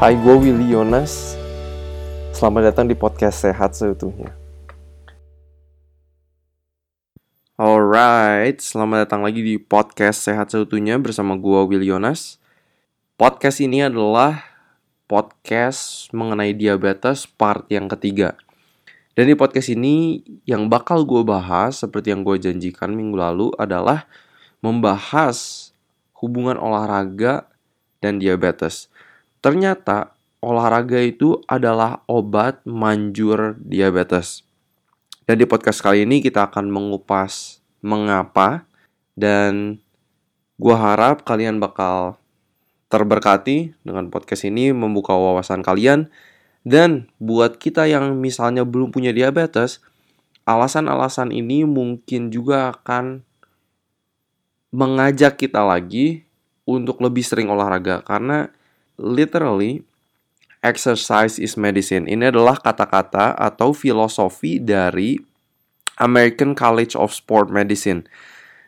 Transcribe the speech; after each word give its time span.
Hai, 0.00 0.16
gue 0.16 0.32
Willy 0.32 0.72
Yonas. 0.72 1.36
Selamat 2.32 2.72
datang 2.72 2.88
di 2.88 2.96
podcast 2.96 3.44
Sehat 3.44 3.76
Seutuhnya. 3.76 4.32
Alright, 7.60 8.64
selamat 8.64 9.04
datang 9.04 9.20
lagi 9.20 9.44
di 9.44 9.60
podcast 9.60 10.24
Sehat 10.24 10.56
Seutuhnya 10.56 10.96
bersama 10.96 11.36
gue 11.36 11.60
Willy 11.68 11.92
Yonas. 11.92 12.40
Podcast 13.20 13.60
ini 13.60 13.84
adalah 13.84 14.40
podcast 15.04 16.08
mengenai 16.16 16.56
diabetes 16.56 17.28
part 17.28 17.68
yang 17.68 17.84
ketiga. 17.84 18.40
Dan 19.12 19.28
di 19.28 19.36
podcast 19.36 19.68
ini 19.68 20.24
yang 20.48 20.72
bakal 20.72 21.04
gue 21.04 21.20
bahas 21.28 21.84
seperti 21.84 22.16
yang 22.16 22.24
gue 22.24 22.40
janjikan 22.40 22.88
minggu 22.96 23.20
lalu 23.20 23.52
adalah 23.60 24.08
membahas 24.64 25.68
hubungan 26.24 26.56
olahraga 26.56 27.52
dan 28.00 28.16
diabetes. 28.16 28.88
Ternyata 29.40 30.12
olahraga 30.44 31.00
itu 31.00 31.40
adalah 31.48 32.04
obat 32.04 32.60
manjur 32.68 33.56
diabetes. 33.60 34.44
Dan 35.24 35.40
di 35.40 35.48
podcast 35.48 35.80
kali 35.80 36.04
ini 36.04 36.20
kita 36.20 36.52
akan 36.52 36.68
mengupas 36.68 37.64
mengapa 37.80 38.68
dan 39.16 39.80
gua 40.60 40.76
harap 40.76 41.24
kalian 41.24 41.56
bakal 41.56 42.20
terberkati 42.92 43.72
dengan 43.80 44.12
podcast 44.12 44.44
ini 44.44 44.76
membuka 44.76 45.16
wawasan 45.16 45.64
kalian 45.64 46.12
dan 46.66 47.08
buat 47.16 47.56
kita 47.56 47.88
yang 47.88 48.20
misalnya 48.20 48.68
belum 48.68 48.92
punya 48.92 49.16
diabetes, 49.16 49.80
alasan-alasan 50.44 51.32
ini 51.32 51.64
mungkin 51.64 52.28
juga 52.28 52.76
akan 52.76 53.24
mengajak 54.74 55.40
kita 55.40 55.64
lagi 55.64 56.28
untuk 56.68 57.00
lebih 57.00 57.24
sering 57.24 57.48
olahraga 57.48 58.04
karena 58.04 58.52
literally 59.00 59.80
exercise 60.60 61.40
is 61.40 61.56
medicine. 61.56 62.04
Ini 62.04 62.28
adalah 62.28 62.60
kata-kata 62.60 63.32
atau 63.32 63.72
filosofi 63.72 64.60
dari 64.60 65.16
American 65.96 66.52
College 66.52 66.92
of 66.96 67.16
Sport 67.16 67.48
Medicine. 67.48 68.04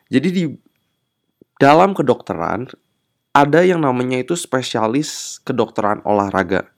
Jadi 0.08 0.28
di 0.33 0.44
dalam 1.61 1.92
kedokteran 1.92 2.69
ada 3.33 3.61
yang 3.64 3.84
namanya 3.84 4.20
itu 4.20 4.36
spesialis 4.36 5.41
kedokteran 5.44 6.05
olahraga. 6.05 6.69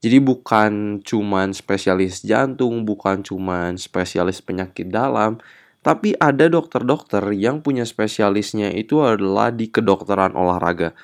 Jadi 0.00 0.20
bukan 0.20 1.00
cuman 1.02 1.56
spesialis 1.56 2.22
jantung, 2.22 2.84
bukan 2.84 3.24
cuman 3.24 3.80
spesialis 3.80 4.44
penyakit 4.44 4.88
dalam, 4.92 5.40
tapi 5.80 6.14
ada 6.16 6.46
dokter-dokter 6.46 7.32
yang 7.34 7.60
punya 7.64 7.82
spesialisnya 7.82 8.72
itu 8.72 9.02
adalah 9.02 9.50
di 9.50 9.68
kedokteran 9.68 10.36
olahraga. 10.36 10.94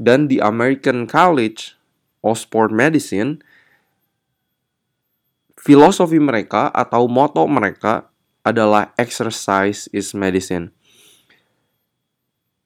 Dan 0.00 0.32
di 0.32 0.40
American 0.40 1.04
College 1.04 1.76
of 2.24 2.40
Sport 2.40 2.72
Medicine, 2.72 3.44
filosofi 5.60 6.16
mereka 6.16 6.72
atau 6.72 7.04
moto 7.04 7.44
mereka 7.44 8.08
adalah 8.40 8.96
exercise 8.96 9.92
is 9.92 10.16
medicine. 10.16 10.72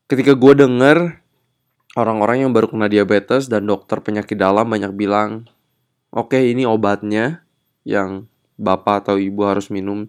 Ketika 0.07 0.39
gue 0.39 0.55
denger 0.55 1.19
orang-orang 1.99 2.47
yang 2.47 2.55
baru 2.55 2.71
kena 2.71 2.87
diabetes 2.87 3.51
dan 3.51 3.67
dokter 3.67 3.99
penyakit 3.99 4.39
dalam 4.39 4.71
banyak 4.71 4.95
bilang, 4.95 5.51
oke 6.15 6.39
okay, 6.39 6.55
ini 6.55 6.63
obatnya 6.63 7.43
yang 7.83 8.31
bapak 8.55 9.07
atau 9.07 9.19
ibu 9.19 9.43
harus 9.43 9.75
minum 9.75 10.07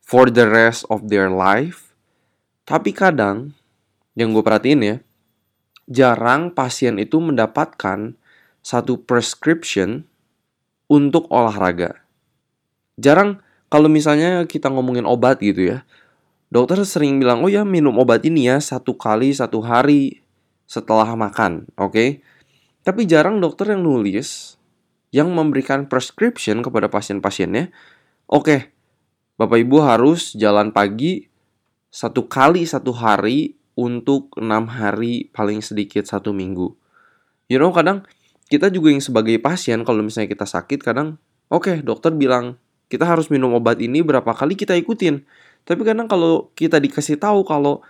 for 0.00 0.32
the 0.32 0.48
rest 0.48 0.88
of 0.88 1.12
their 1.12 1.28
life. 1.28 1.92
Tapi 2.64 2.96
kadang, 2.96 3.52
yang 4.16 4.32
gue 4.32 4.40
perhatiin 4.40 4.80
ya, 4.80 4.96
jarang 5.92 6.48
pasien 6.56 6.96
itu 6.96 7.20
mendapatkan 7.20 8.16
satu 8.64 9.04
prescription 9.04 10.08
untuk 10.88 11.28
olahraga. 11.28 12.00
Jarang 12.96 13.44
kalau 13.68 13.92
misalnya 13.92 14.48
kita 14.48 14.72
ngomongin 14.72 15.04
obat 15.04 15.40
gitu 15.44 15.76
ya, 15.76 15.84
dokter 16.48 16.80
sering 16.88 17.20
bilang, 17.20 17.44
oh 17.44 17.52
ya 17.52 17.64
minum 17.64 17.96
obat 18.00 18.24
ini 18.24 18.48
ya 18.48 18.56
satu 18.60 18.96
kali 18.96 19.32
satu 19.32 19.60
hari 19.60 20.24
setelah 20.64 21.12
makan, 21.12 21.68
oke? 21.76 21.92
Okay? 21.92 22.08
Tapi 22.82 23.06
jarang 23.06 23.38
dokter 23.38 23.72
yang 23.76 23.84
nulis, 23.84 24.56
yang 25.12 25.30
memberikan 25.32 25.86
prescription 25.86 26.64
kepada 26.64 26.88
pasien-pasiennya, 26.88 27.72
oke, 28.28 28.44
okay, 28.44 28.60
Bapak 29.36 29.60
Ibu 29.64 29.80
harus 29.84 30.32
jalan 30.36 30.72
pagi 30.72 31.28
satu 31.92 32.24
kali 32.28 32.64
satu 32.64 32.92
hari 32.92 33.56
untuk 33.74 34.34
enam 34.36 34.68
hari 34.68 35.32
paling 35.32 35.64
sedikit 35.64 36.04
satu 36.04 36.34
minggu. 36.36 36.72
You 37.48 37.58
know 37.60 37.72
kadang 37.72 38.04
kita 38.52 38.68
juga 38.68 38.92
yang 38.92 39.00
sebagai 39.00 39.40
pasien 39.40 39.80
kalau 39.82 40.04
misalnya 40.04 40.28
kita 40.28 40.44
sakit 40.44 40.84
kadang 40.84 41.16
oke 41.48 41.68
okay, 41.68 41.76
dokter 41.80 42.12
bilang 42.12 42.60
kita 42.92 43.08
harus 43.08 43.32
minum 43.32 43.56
obat 43.56 43.80
ini 43.80 44.04
berapa 44.04 44.28
kali 44.36 44.52
kita 44.52 44.76
ikutin. 44.76 45.24
Tapi 45.64 45.80
kadang 45.86 46.04
kalau 46.10 46.52
kita 46.52 46.76
dikasih 46.76 47.16
tahu 47.16 47.46
kalau 47.48 47.80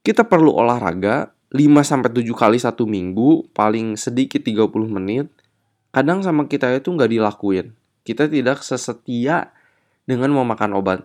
kita 0.00 0.24
perlu 0.24 0.56
olahraga 0.56 1.36
5 1.52 1.60
sampai 1.82 2.10
7 2.10 2.24
kali 2.32 2.58
satu 2.58 2.88
minggu, 2.88 3.50
paling 3.52 3.98
sedikit 3.98 4.40
30 4.40 4.70
menit, 4.88 5.26
kadang 5.90 6.22
sama 6.22 6.46
kita 6.46 6.70
itu 6.74 6.90
nggak 6.94 7.10
dilakuin. 7.10 7.74
Kita 8.06 8.30
tidak 8.30 8.62
sesetia 8.62 9.50
dengan 10.06 10.30
memakan 10.32 10.78
obat. 10.78 11.04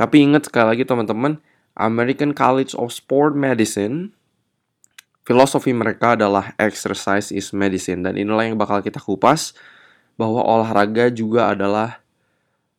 Tapi 0.00 0.24
ingat 0.24 0.48
sekali 0.48 0.76
lagi 0.76 0.84
teman-teman, 0.88 1.38
American 1.78 2.34
College 2.34 2.74
of 2.74 2.90
Sport 2.90 3.38
Medicine, 3.38 4.10
filosofi 5.22 5.70
mereka 5.70 6.18
adalah 6.18 6.52
exercise 6.58 7.30
is 7.30 7.54
medicine. 7.54 8.02
Dan 8.02 8.18
inilah 8.18 8.50
yang 8.50 8.58
bakal 8.58 8.82
kita 8.82 8.98
kupas, 8.98 9.54
bahwa 10.18 10.42
olahraga 10.42 11.06
juga 11.14 11.54
adalah 11.54 12.02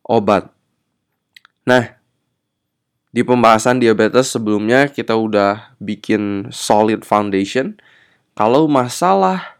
obat. 0.04 0.52
Nah, 1.64 1.96
di 3.10 3.24
pembahasan 3.24 3.80
diabetes 3.80 4.36
sebelumnya 4.36 4.92
kita 4.92 5.16
udah 5.16 5.74
bikin 5.80 6.52
solid 6.52 7.08
foundation. 7.08 7.80
Kalau 8.36 8.68
masalah 8.68 9.58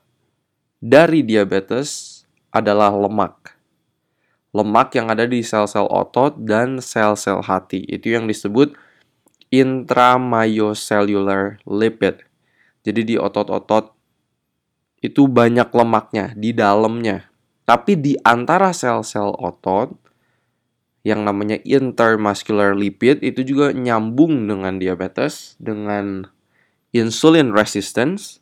dari 0.84 1.24
diabetes 1.24 2.22
adalah 2.52 2.92
lemak. 2.92 3.56
Lemak 4.52 4.98
yang 4.98 5.08
ada 5.08 5.24
di 5.30 5.40
sel-sel 5.46 5.88
otot 5.88 6.36
dan 6.42 6.82
sel-sel 6.84 7.40
hati. 7.46 7.86
Itu 7.88 8.12
yang 8.12 8.26
disebut 8.26 8.74
intramyocellular 9.50 11.58
lipid. 11.66 12.22
Jadi 12.86 13.02
di 13.04 13.20
otot-otot 13.20 13.92
itu 15.02 15.28
banyak 15.28 15.74
lemaknya 15.74 16.34
di 16.38 16.54
dalamnya. 16.54 17.30
Tapi 17.66 17.96
di 17.98 18.14
antara 18.26 18.74
sel-sel 18.74 19.34
otot 19.38 19.94
yang 21.06 21.24
namanya 21.24 21.56
intermuscular 21.64 22.76
lipid 22.76 23.24
itu 23.24 23.44
juga 23.46 23.72
nyambung 23.72 24.50
dengan 24.50 24.80
diabetes, 24.82 25.56
dengan 25.62 26.28
insulin 26.92 27.54
resistance, 27.54 28.42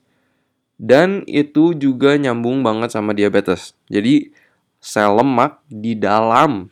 dan 0.80 1.28
itu 1.28 1.76
juga 1.78 2.16
nyambung 2.16 2.64
banget 2.64 2.96
sama 2.96 3.14
diabetes. 3.14 3.76
Jadi 3.92 4.32
sel 4.80 5.18
lemak 5.18 5.60
di 5.68 5.98
dalam 5.98 6.70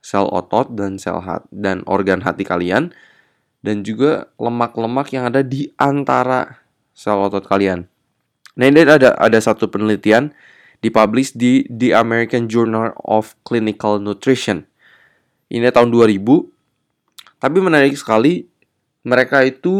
sel 0.00 0.26
otot 0.30 0.72
dan 0.74 0.96
sel 0.96 1.20
hat 1.22 1.44
dan 1.50 1.82
organ 1.90 2.22
hati 2.22 2.46
kalian 2.46 2.94
dan 3.66 3.82
juga 3.82 4.30
lemak-lemak 4.38 5.10
yang 5.10 5.26
ada 5.26 5.42
di 5.42 5.74
antara 5.74 6.62
sel 6.94 7.18
otot 7.18 7.42
kalian. 7.42 7.90
Nah 8.54 8.64
ini 8.70 8.86
ada 8.86 9.18
ada 9.18 9.38
satu 9.42 9.66
penelitian 9.66 10.30
dipublish 10.78 11.34
di 11.34 11.66
The 11.66 11.98
American 11.98 12.46
Journal 12.46 12.94
of 13.02 13.34
Clinical 13.42 13.98
Nutrition. 13.98 14.62
Ini 15.50 15.74
tahun 15.74 15.90
2000. 15.90 16.22
Tapi 17.42 17.58
menarik 17.58 17.98
sekali 17.98 18.46
mereka 19.02 19.42
itu 19.42 19.74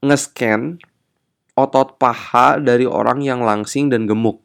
nge-scan 0.00 0.80
otot 1.52 2.00
paha 2.00 2.56
dari 2.56 2.88
orang 2.88 3.20
yang 3.20 3.44
langsing 3.44 3.92
dan 3.92 4.08
gemuk. 4.08 4.40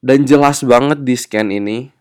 Dan 0.00 0.28
jelas 0.28 0.60
banget 0.60 1.04
di 1.04 1.14
scan 1.16 1.48
ini 1.52 1.92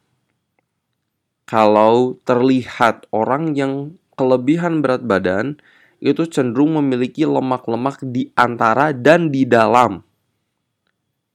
kalau 1.49 2.21
terlihat 2.29 3.09
orang 3.09 3.57
yang 3.57 3.97
kelebihan 4.13 4.85
berat 4.85 5.01
badan 5.01 5.57
itu 5.97 6.29
cenderung 6.29 6.77
memiliki 6.77 7.25
lemak-lemak 7.25 8.05
di 8.05 8.29
antara 8.37 8.93
dan 8.93 9.33
di 9.33 9.49
dalam 9.49 10.05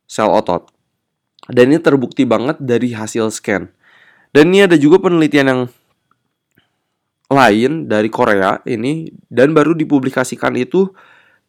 sel 0.07 0.31
otot. 0.31 0.71
Dan 1.51 1.75
ini 1.75 1.83
terbukti 1.83 2.23
banget 2.23 2.63
dari 2.63 2.95
hasil 2.95 3.35
scan. 3.35 3.67
Dan 4.31 4.55
ini 4.55 4.71
ada 4.71 4.79
juga 4.79 5.03
penelitian 5.03 5.51
yang 5.51 5.63
lain 7.27 7.91
dari 7.91 8.07
Korea 8.07 8.63
ini 8.71 9.11
dan 9.27 9.51
baru 9.51 9.75
dipublikasikan 9.75 10.55
itu 10.55 10.95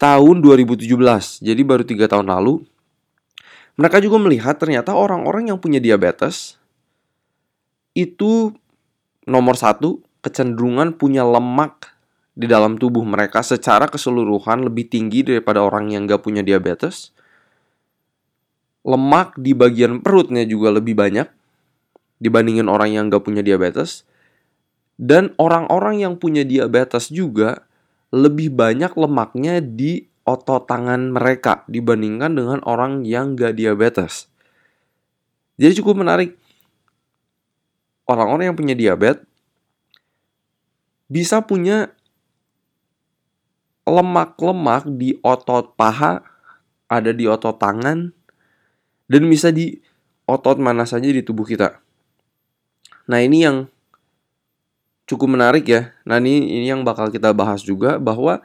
tahun 0.02 0.42
2017. 0.42 0.90
Jadi 1.46 1.62
baru 1.62 1.86
tiga 1.86 2.10
tahun 2.10 2.34
lalu. 2.34 2.66
Mereka 3.78 4.02
juga 4.02 4.18
melihat 4.18 4.58
ternyata 4.58 4.98
orang-orang 4.98 5.54
yang 5.54 5.62
punya 5.62 5.78
diabetes 5.78 6.58
itu 7.96 8.52
nomor 9.26 9.56
satu 9.56 10.04
kecenderungan 10.22 10.94
punya 11.00 11.24
lemak 11.24 11.96
di 12.36 12.46
dalam 12.46 12.76
tubuh 12.76 13.08
mereka 13.08 13.40
secara 13.40 13.88
keseluruhan 13.88 14.68
lebih 14.68 14.92
tinggi 14.92 15.24
daripada 15.24 15.64
orang 15.64 15.96
yang 15.96 16.04
gak 16.04 16.22
punya 16.22 16.44
diabetes. 16.44 17.16
Lemak 18.86 19.40
di 19.40 19.56
bagian 19.56 20.04
perutnya 20.04 20.44
juga 20.46 20.70
lebih 20.70 20.94
banyak 20.94 21.26
dibandingin 22.20 22.68
orang 22.68 22.92
yang 22.92 23.08
gak 23.08 23.24
punya 23.24 23.42
diabetes. 23.42 24.04
Dan 25.00 25.32
orang-orang 25.40 26.04
yang 26.04 26.14
punya 26.20 26.44
diabetes 26.44 27.12
juga 27.12 27.64
lebih 28.12 28.52
banyak 28.52 28.92
lemaknya 28.96 29.60
di 29.64 30.08
otot 30.28 30.68
tangan 30.68 31.12
mereka 31.12 31.68
dibandingkan 31.72 32.36
dengan 32.36 32.60
orang 32.68 33.08
yang 33.08 33.40
gak 33.40 33.56
diabetes. 33.56 34.28
Jadi 35.56 35.80
cukup 35.80 36.04
menarik. 36.04 36.36
Orang-orang 38.06 38.54
yang 38.54 38.58
punya 38.58 38.78
diabetes 38.78 39.26
bisa 41.06 41.42
punya 41.46 41.94
lemak-lemak 43.86 44.90
di 44.98 45.18
otot 45.22 45.78
paha, 45.78 46.26
ada 46.90 47.12
di 47.14 47.30
otot 47.30 47.54
tangan, 47.62 48.10
dan 49.06 49.24
bisa 49.30 49.54
di 49.54 49.78
otot 50.26 50.58
mana 50.58 50.90
saja 50.90 51.06
di 51.06 51.22
tubuh 51.22 51.46
kita. 51.46 51.78
Nah 53.06 53.22
ini 53.22 53.46
yang 53.46 53.70
cukup 55.06 55.38
menarik 55.38 55.70
ya. 55.70 55.94
Nah 56.02 56.18
ini, 56.18 56.50
ini 56.62 56.66
yang 56.74 56.82
bakal 56.82 57.14
kita 57.14 57.30
bahas 57.30 57.62
juga 57.62 58.02
bahwa 58.02 58.42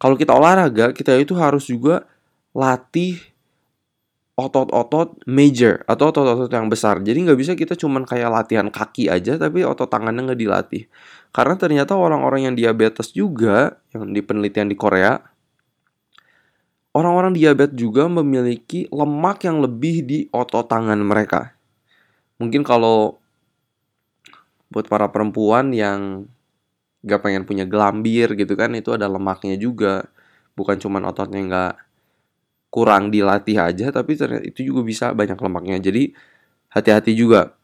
kalau 0.00 0.16
kita 0.16 0.32
olahraga, 0.32 0.96
kita 0.96 1.12
itu 1.20 1.36
harus 1.36 1.68
juga 1.68 2.08
latih 2.56 3.20
otot-otot 4.38 5.18
major 5.26 5.82
atau 5.90 6.14
otot-otot 6.14 6.46
yang 6.46 6.70
besar. 6.70 7.02
Jadi 7.02 7.26
nggak 7.26 7.38
bisa 7.42 7.52
kita 7.58 7.74
cuman 7.74 8.06
kayak 8.06 8.30
latihan 8.30 8.70
kaki 8.70 9.10
aja 9.10 9.34
tapi 9.34 9.66
otot 9.66 9.90
tangannya 9.90 10.30
nggak 10.30 10.38
dilatih. 10.38 10.86
Karena 11.34 11.58
ternyata 11.58 11.98
orang-orang 11.98 12.46
yang 12.46 12.54
diabetes 12.54 13.10
juga 13.10 13.82
yang 13.90 14.14
di 14.14 14.22
penelitian 14.22 14.70
di 14.70 14.78
Korea 14.78 15.18
orang-orang 16.94 17.34
diabetes 17.34 17.74
juga 17.74 18.06
memiliki 18.06 18.86
lemak 18.90 19.46
yang 19.46 19.58
lebih 19.58 20.06
di 20.06 20.18
otot 20.30 20.70
tangan 20.70 20.98
mereka. 21.02 21.58
Mungkin 22.38 22.62
kalau 22.62 23.18
buat 24.70 24.86
para 24.86 25.10
perempuan 25.10 25.74
yang 25.74 26.30
gak 27.02 27.22
pengen 27.24 27.46
punya 27.46 27.64
gelambir 27.64 28.34
gitu 28.34 28.58
kan 28.58 28.74
itu 28.74 28.90
ada 28.94 29.06
lemaknya 29.06 29.54
juga 29.54 30.10
bukan 30.58 30.76
cuman 30.76 31.06
ototnya 31.08 31.40
nggak 31.46 31.74
kurang 32.68 33.08
dilatih 33.08 33.56
aja 33.60 33.88
tapi 33.88 34.16
ternyata 34.16 34.44
itu 34.44 34.68
juga 34.68 34.80
bisa 34.84 35.06
banyak 35.16 35.36
lemaknya. 35.40 35.76
Jadi 35.80 36.12
hati-hati 36.72 37.12
juga. 37.16 37.56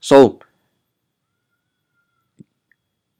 So 0.00 0.40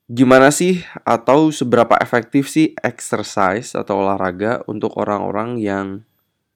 gimana 0.04 0.52
sih 0.52 0.84
atau 1.02 1.48
seberapa 1.48 1.96
efektif 1.96 2.52
sih 2.52 2.76
exercise 2.84 3.72
atau 3.72 4.04
olahraga 4.04 4.60
untuk 4.68 4.94
orang-orang 5.00 5.56
yang 5.56 5.86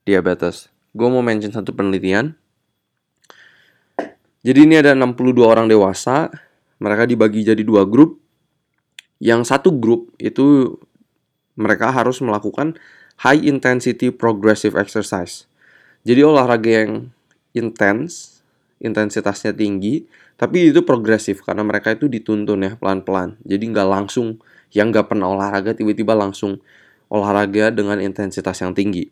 diabetes? 0.04 0.68
Gue 0.92 1.08
mau 1.08 1.24
mention 1.24 1.52
satu 1.52 1.72
penelitian. 1.72 2.36
Jadi 4.44 4.64
ini 4.64 4.78
ada 4.78 4.94
62 4.94 5.44
orang 5.44 5.66
dewasa 5.66 6.30
mereka 6.78 7.04
dibagi 7.04 7.42
jadi 7.42 7.60
dua 7.66 7.84
grup. 7.84 8.22
Yang 9.18 9.50
satu 9.50 9.74
grup 9.74 10.14
itu 10.22 10.78
mereka 11.58 11.90
harus 11.90 12.22
melakukan 12.22 12.78
high 13.22 13.42
intensity 13.42 14.14
progressive 14.14 14.78
exercise. 14.78 15.50
Jadi 16.06 16.22
olahraga 16.22 16.70
yang 16.84 17.10
intens, 17.52 18.40
intensitasnya 18.78 19.50
tinggi, 19.50 20.06
tapi 20.38 20.70
itu 20.70 20.86
progresif 20.86 21.42
karena 21.42 21.66
mereka 21.66 21.92
itu 21.94 22.06
dituntun 22.06 22.62
ya 22.62 22.72
pelan-pelan. 22.78 23.34
Jadi 23.42 23.64
nggak 23.74 23.88
langsung 23.90 24.38
yang 24.70 24.94
nggak 24.94 25.10
pernah 25.10 25.34
olahraga 25.34 25.74
tiba-tiba 25.74 26.14
langsung 26.14 26.62
olahraga 27.10 27.74
dengan 27.74 27.98
intensitas 27.98 28.62
yang 28.62 28.76
tinggi. 28.76 29.10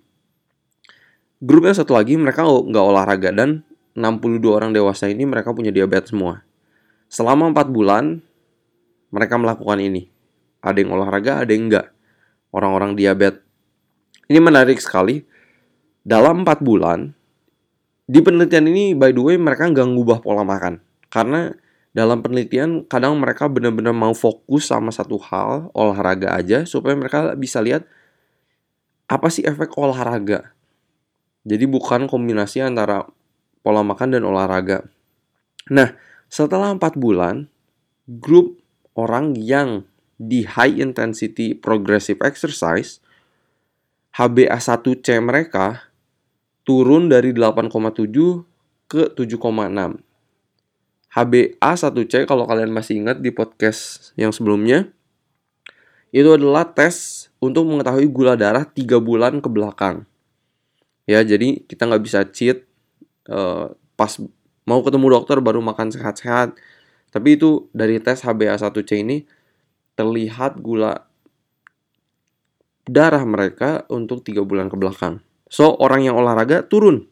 Grupnya 1.42 1.74
satu 1.76 1.98
lagi 1.98 2.14
mereka 2.16 2.46
nggak 2.46 2.86
olahraga 2.86 3.30
dan 3.34 3.66
62 3.96 4.40
orang 4.52 4.70
dewasa 4.76 5.08
ini 5.08 5.24
mereka 5.24 5.50
punya 5.50 5.72
diabetes 5.74 6.12
semua. 6.12 6.44
Selama 7.08 7.50
4 7.50 7.74
bulan 7.74 8.20
mereka 9.10 9.34
melakukan 9.40 9.80
ini. 9.80 10.08
Ada 10.60 10.82
yang 10.82 10.98
olahraga, 10.98 11.42
ada 11.42 11.50
yang 11.54 11.70
enggak. 11.70 11.94
Orang-orang 12.50 12.98
diabetes 12.98 13.45
ini 14.26 14.38
menarik 14.42 14.78
sekali. 14.82 15.22
Dalam 16.06 16.46
4 16.46 16.62
bulan, 16.62 17.10
di 18.06 18.22
penelitian 18.22 18.70
ini 18.70 18.94
by 18.94 19.10
the 19.10 19.22
way 19.22 19.34
mereka 19.34 19.66
nggak 19.66 19.86
ngubah 19.90 20.18
pola 20.22 20.46
makan. 20.46 20.78
Karena 21.10 21.50
dalam 21.90 22.22
penelitian 22.22 22.86
kadang 22.86 23.18
mereka 23.18 23.50
benar-benar 23.50 23.90
mau 23.90 24.14
fokus 24.14 24.70
sama 24.70 24.94
satu 24.94 25.18
hal, 25.18 25.74
olahraga 25.74 26.36
aja, 26.38 26.62
supaya 26.62 26.94
mereka 26.94 27.34
bisa 27.34 27.58
lihat 27.58 27.88
apa 29.10 29.26
sih 29.30 29.42
efek 29.42 29.74
olahraga. 29.74 30.54
Jadi 31.46 31.64
bukan 31.66 32.10
kombinasi 32.10 32.62
antara 32.62 33.06
pola 33.62 33.82
makan 33.82 34.18
dan 34.18 34.22
olahraga. 34.22 34.86
Nah, 35.70 35.94
setelah 36.30 36.70
4 36.74 36.94
bulan, 36.94 37.50
grup 38.06 38.62
orang 38.94 39.34
yang 39.34 39.86
di 40.16 40.46
high 40.46 40.78
intensity 40.78 41.52
progressive 41.52 42.22
exercise 42.22 43.02
HbA1c 44.16 45.20
mereka 45.20 45.92
turun 46.64 47.12
dari 47.12 47.36
8,7 47.36 47.68
ke 48.88 49.12
7,6. 49.12 49.36
HbA1c 51.12 52.14
kalau 52.24 52.48
kalian 52.48 52.72
masih 52.72 53.04
ingat 53.04 53.20
di 53.20 53.28
podcast 53.28 54.12
yang 54.16 54.32
sebelumnya 54.32 54.88
itu 56.16 56.32
adalah 56.32 56.64
tes 56.64 57.28
untuk 57.44 57.68
mengetahui 57.68 58.08
gula 58.08 58.40
darah 58.40 58.64
3 58.64 58.96
bulan 59.04 59.44
ke 59.44 59.48
belakang. 59.52 60.08
Ya, 61.04 61.20
jadi 61.20 61.60
kita 61.68 61.84
nggak 61.84 62.02
bisa 62.02 62.24
cheat 62.24 62.64
uh, 63.28 63.76
pas 64.00 64.16
mau 64.64 64.80
ketemu 64.80 65.06
dokter 65.12 65.38
baru 65.44 65.60
makan 65.60 65.92
sehat-sehat. 65.92 66.56
Tapi 67.12 67.36
itu 67.36 67.68
dari 67.76 68.00
tes 68.00 68.24
HbA1c 68.24 68.90
ini 69.04 69.28
terlihat 69.96 70.60
gula 70.60 71.05
darah 72.86 73.22
mereka 73.26 73.82
untuk 73.90 74.22
tiga 74.22 74.46
bulan 74.46 74.70
ke 74.70 74.78
belakang. 74.78 75.20
So, 75.50 75.74
orang 75.78 76.06
yang 76.06 76.18
olahraga 76.18 76.66
turun. 76.66 77.06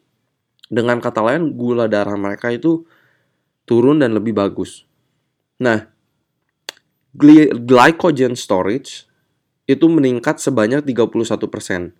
Dengan 0.70 0.98
kata 0.98 1.20
lain, 1.22 1.54
gula 1.54 1.90
darah 1.90 2.16
mereka 2.16 2.50
itu 2.50 2.86
turun 3.68 4.00
dan 4.00 4.14
lebih 4.16 4.34
bagus. 4.34 4.86
Nah, 5.60 5.86
glycogen 7.14 8.34
storage 8.34 9.06
itu 9.70 9.86
meningkat 9.86 10.42
sebanyak 10.42 10.82
31%. 10.82 11.94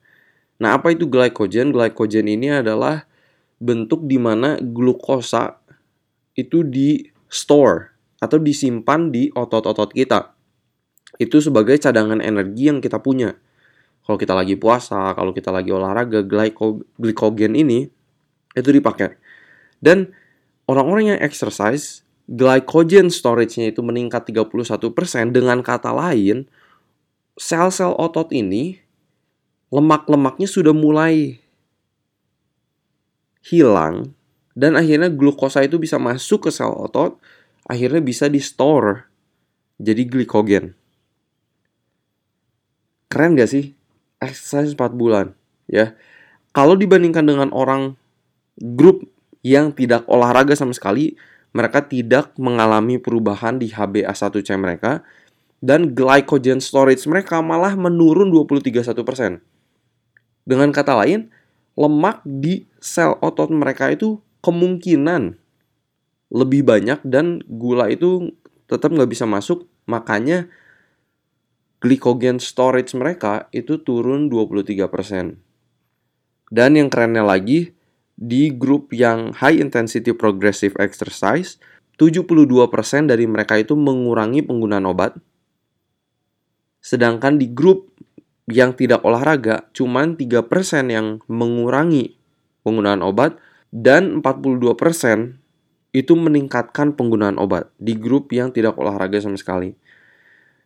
Nah, 0.58 0.70
apa 0.74 0.94
itu 0.94 1.06
glycogen? 1.06 1.70
Glycogen 1.70 2.26
ini 2.30 2.50
adalah 2.50 3.06
bentuk 3.62 4.06
di 4.06 4.18
mana 4.18 4.58
glukosa 4.58 5.62
itu 6.34 6.66
di 6.66 7.06
store 7.30 7.94
atau 8.18 8.38
disimpan 8.38 9.10
di 9.10 9.30
otot-otot 9.30 9.90
kita. 9.94 10.34
Itu 11.18 11.38
sebagai 11.38 11.78
cadangan 11.78 12.18
energi 12.18 12.66
yang 12.66 12.82
kita 12.82 12.98
punya 12.98 13.38
kalau 14.04 14.20
kita 14.20 14.36
lagi 14.36 14.54
puasa, 14.60 15.16
kalau 15.16 15.32
kita 15.32 15.48
lagi 15.48 15.72
olahraga, 15.72 16.20
glikogen 17.00 17.56
ini 17.56 17.88
itu 18.52 18.70
dipakai. 18.70 19.16
Dan 19.80 20.12
orang-orang 20.68 21.16
yang 21.16 21.20
exercise, 21.24 22.04
glycogen 22.28 23.08
storage-nya 23.08 23.72
itu 23.72 23.80
meningkat 23.80 24.28
31%. 24.28 25.32
Dengan 25.32 25.64
kata 25.64 25.88
lain, 25.92 26.44
sel-sel 27.40 27.96
otot 27.96 28.28
ini 28.36 28.76
lemak-lemaknya 29.72 30.46
sudah 30.46 30.76
mulai 30.76 31.40
hilang 33.44 34.14
dan 34.54 34.78
akhirnya 34.78 35.10
glukosa 35.10 35.66
itu 35.66 35.82
bisa 35.82 35.98
masuk 35.98 36.46
ke 36.46 36.50
sel 36.54 36.70
otot, 36.70 37.18
akhirnya 37.66 37.98
bisa 37.98 38.30
di 38.30 38.38
store 38.38 39.10
jadi 39.82 40.06
glikogen. 40.06 40.78
Keren 43.10 43.34
gak 43.34 43.50
sih? 43.50 43.74
Exercise 44.22 44.74
4 44.74 44.94
bulan 44.94 45.34
ya. 45.70 45.94
Kalau 46.54 46.78
dibandingkan 46.78 47.26
dengan 47.26 47.50
orang 47.50 47.98
grup 48.58 49.02
yang 49.42 49.74
tidak 49.74 50.06
olahraga 50.06 50.54
sama 50.54 50.70
sekali, 50.70 51.18
mereka 51.54 51.82
tidak 51.82 52.34
mengalami 52.38 52.98
perubahan 52.98 53.58
di 53.58 53.70
HbA1c 53.70 54.54
mereka 54.58 55.02
dan 55.64 55.96
glycogen 55.96 56.60
storage 56.60 57.08
mereka 57.10 57.40
malah 57.40 57.74
menurun 57.74 58.30
20-31%. 58.30 59.40
Dengan 60.44 60.68
kata 60.70 60.92
lain, 61.00 61.32
lemak 61.74 62.20
di 62.22 62.68
sel 62.78 63.16
otot 63.24 63.48
mereka 63.48 63.88
itu 63.88 64.20
kemungkinan 64.44 65.40
lebih 66.34 66.66
banyak 66.66 67.00
dan 67.06 67.40
gula 67.48 67.88
itu 67.88 68.34
tetap 68.68 68.92
nggak 68.92 69.08
bisa 69.08 69.24
masuk, 69.24 69.64
makanya 69.88 70.50
glycogen 71.84 72.40
storage 72.40 72.96
mereka 72.96 73.52
itu 73.52 73.76
turun 73.76 74.32
23%. 74.32 75.36
Dan 76.48 76.70
yang 76.80 76.88
kerennya 76.88 77.20
lagi, 77.20 77.76
di 78.16 78.48
grup 78.48 78.96
yang 78.96 79.36
high 79.36 79.60
intensity 79.60 80.16
progressive 80.16 80.72
exercise, 80.80 81.60
72% 82.00 82.48
dari 83.04 83.28
mereka 83.28 83.60
itu 83.60 83.76
mengurangi 83.76 84.40
penggunaan 84.40 84.88
obat. 84.88 85.12
Sedangkan 86.80 87.36
di 87.36 87.52
grup 87.52 87.92
yang 88.48 88.72
tidak 88.72 89.04
olahraga, 89.04 89.68
cuman 89.76 90.16
3% 90.16 90.88
yang 90.88 91.20
mengurangi 91.28 92.16
penggunaan 92.64 93.04
obat 93.04 93.36
dan 93.68 94.24
42% 94.24 95.36
itu 95.94 96.12
meningkatkan 96.16 96.96
penggunaan 96.96 97.36
obat 97.36 97.70
di 97.76 97.92
grup 97.94 98.32
yang 98.32 98.50
tidak 98.50 98.74
olahraga 98.80 99.20
sama 99.20 99.36
sekali. 99.36 99.76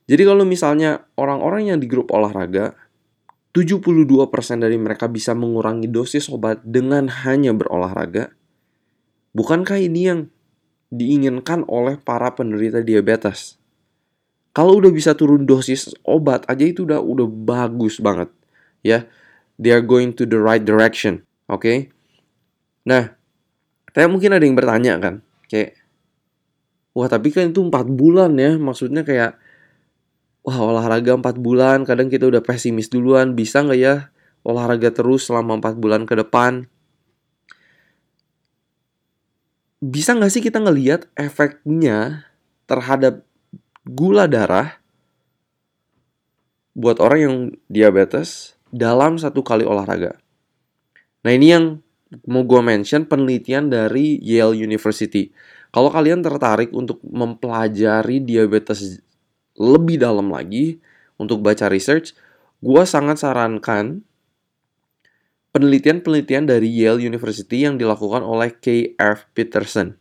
Jadi 0.08 0.22
kalau 0.24 0.48
misalnya 0.48 1.04
orang-orang 1.20 1.68
yang 1.68 1.78
di 1.78 1.84
grup 1.84 2.08
olahraga 2.16 2.72
72% 3.52 4.08
dari 4.56 4.80
mereka 4.80 5.04
bisa 5.04 5.36
mengurangi 5.36 5.88
dosis 5.88 6.32
obat 6.32 6.64
dengan 6.64 7.12
hanya 7.28 7.52
berolahraga. 7.52 8.32
Bukankah 9.36 9.76
ini 9.76 10.00
yang 10.08 10.20
diinginkan 10.88 11.68
oleh 11.68 12.00
para 12.00 12.32
penderita 12.32 12.80
diabetes? 12.80 13.60
Kalau 14.56 14.80
udah 14.80 14.90
bisa 14.90 15.12
turun 15.12 15.44
dosis 15.44 15.92
obat 16.02 16.48
aja 16.48 16.64
itu 16.64 16.88
udah 16.88 16.98
udah 17.04 17.28
bagus 17.28 18.00
banget 18.00 18.32
ya. 18.80 19.04
They 19.58 19.74
are 19.74 19.82
going 19.82 20.14
to 20.16 20.24
the 20.24 20.38
right 20.38 20.62
direction, 20.62 21.26
oke? 21.50 21.66
Okay? 21.66 21.78
Nah, 22.86 23.10
kayak 23.90 24.06
mungkin 24.06 24.30
ada 24.38 24.46
yang 24.46 24.54
bertanya 24.54 24.94
kan, 25.02 25.14
kayak 25.50 25.74
wah 26.94 27.10
tapi 27.10 27.34
kan 27.34 27.50
itu 27.50 27.58
empat 27.66 27.90
bulan 27.90 28.38
ya, 28.38 28.54
maksudnya 28.54 29.02
kayak 29.02 29.34
wah 30.48 30.56
olahraga 30.64 31.12
empat 31.12 31.36
bulan, 31.36 31.84
kadang 31.84 32.08
kita 32.08 32.24
udah 32.24 32.40
pesimis 32.40 32.88
duluan, 32.88 33.36
bisa 33.36 33.60
nggak 33.60 33.76
ya 33.76 34.08
olahraga 34.48 34.88
terus 34.88 35.28
selama 35.28 35.60
empat 35.60 35.76
bulan 35.76 36.08
ke 36.08 36.16
depan? 36.16 36.64
Bisa 39.84 40.16
nggak 40.16 40.32
sih 40.32 40.40
kita 40.40 40.64
ngelihat 40.64 41.12
efeknya 41.20 42.24
terhadap 42.64 43.28
gula 43.84 44.24
darah 44.24 44.80
buat 46.72 46.96
orang 46.96 47.20
yang 47.20 47.36
diabetes 47.68 48.56
dalam 48.72 49.20
satu 49.20 49.44
kali 49.44 49.68
olahraga. 49.68 50.16
Nah 51.28 51.32
ini 51.36 51.46
yang 51.52 51.64
mau 52.24 52.40
gue 52.48 52.62
mention 52.64 53.04
penelitian 53.04 53.68
dari 53.68 54.16
Yale 54.24 54.56
University. 54.56 55.28
Kalau 55.68 55.92
kalian 55.92 56.24
tertarik 56.24 56.72
untuk 56.72 57.04
mempelajari 57.04 58.24
diabetes 58.24 59.04
lebih 59.58 59.98
dalam 59.98 60.30
lagi 60.30 60.78
untuk 61.18 61.42
baca 61.42 61.66
research, 61.66 62.14
gue 62.62 62.82
sangat 62.86 63.20
sarankan 63.20 64.06
penelitian-penelitian 65.50 66.46
dari 66.46 66.70
Yale 66.70 67.02
University 67.02 67.66
yang 67.66 67.74
dilakukan 67.74 68.22
oleh 68.22 68.54
K.F. 68.54 69.26
Peterson. 69.34 69.98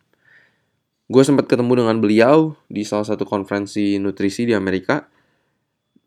Gue 1.07 1.23
sempat 1.23 1.47
ketemu 1.49 1.81
dengan 1.81 1.97
beliau 2.03 2.53
di 2.67 2.83
salah 2.83 3.07
satu 3.07 3.23
konferensi 3.23 3.97
nutrisi 3.97 4.45
di 4.45 4.53
Amerika. 4.53 5.07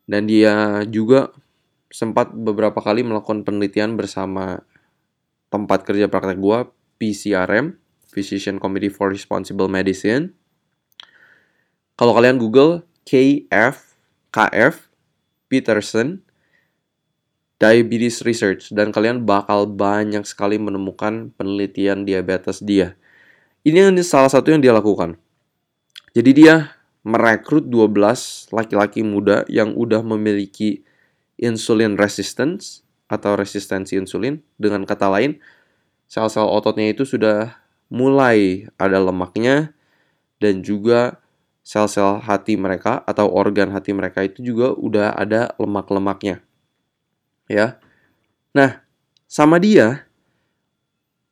Dan 0.05 0.27
dia 0.27 0.83
juga 0.91 1.31
sempat 1.91 2.35
beberapa 2.35 2.79
kali 2.83 3.07
melakukan 3.07 3.47
penelitian 3.47 3.95
bersama 3.99 4.63
tempat 5.51 5.83
kerja 5.83 6.07
praktek 6.07 6.39
gue, 6.39 6.59
PCRM, 7.01 7.75
Physician 8.11 8.59
Committee 8.59 8.93
for 8.93 9.11
Responsible 9.11 9.71
Medicine. 9.71 10.35
Kalau 11.95 12.13
kalian 12.13 12.39
Google 12.39 12.90
KF, 13.05 13.77
KF, 14.31 14.75
Peterson, 15.51 16.23
Diabetes 17.61 18.25
Research, 18.25 18.73
dan 18.73 18.89
kalian 18.89 19.29
bakal 19.29 19.69
banyak 19.69 20.25
sekali 20.25 20.57
menemukan 20.57 21.29
penelitian 21.37 22.09
diabetes 22.09 22.65
dia. 22.65 22.97
Ini 23.61 23.93
salah 24.01 24.33
satu 24.33 24.49
yang 24.49 24.65
dia 24.65 24.73
lakukan. 24.73 25.21
Jadi 26.17 26.31
dia 26.33 26.73
merekrut 27.05 27.69
12 27.69 28.53
laki-laki 28.53 29.05
muda 29.05 29.45
yang 29.49 29.77
udah 29.77 30.01
memiliki 30.01 30.81
insulin 31.37 32.01
resistance 32.01 32.81
atau 33.09 33.37
resistensi 33.37 34.01
insulin. 34.01 34.41
Dengan 34.57 34.89
kata 34.89 35.13
lain, 35.13 35.37
sel-sel 36.09 36.49
ototnya 36.49 36.89
itu 36.89 37.05
sudah 37.05 37.61
mulai 37.93 38.71
ada 38.81 38.97
lemaknya 38.97 39.77
dan 40.41 40.65
juga 40.65 41.20
sel-sel 41.71 42.19
hati 42.27 42.59
mereka 42.59 43.07
atau 43.07 43.31
organ 43.31 43.71
hati 43.71 43.95
mereka 43.95 44.27
itu 44.27 44.43
juga 44.43 44.75
udah 44.75 45.15
ada 45.15 45.55
lemak-lemaknya. 45.55 46.43
Ya. 47.47 47.79
Nah, 48.51 48.83
sama 49.31 49.63
dia 49.63 50.03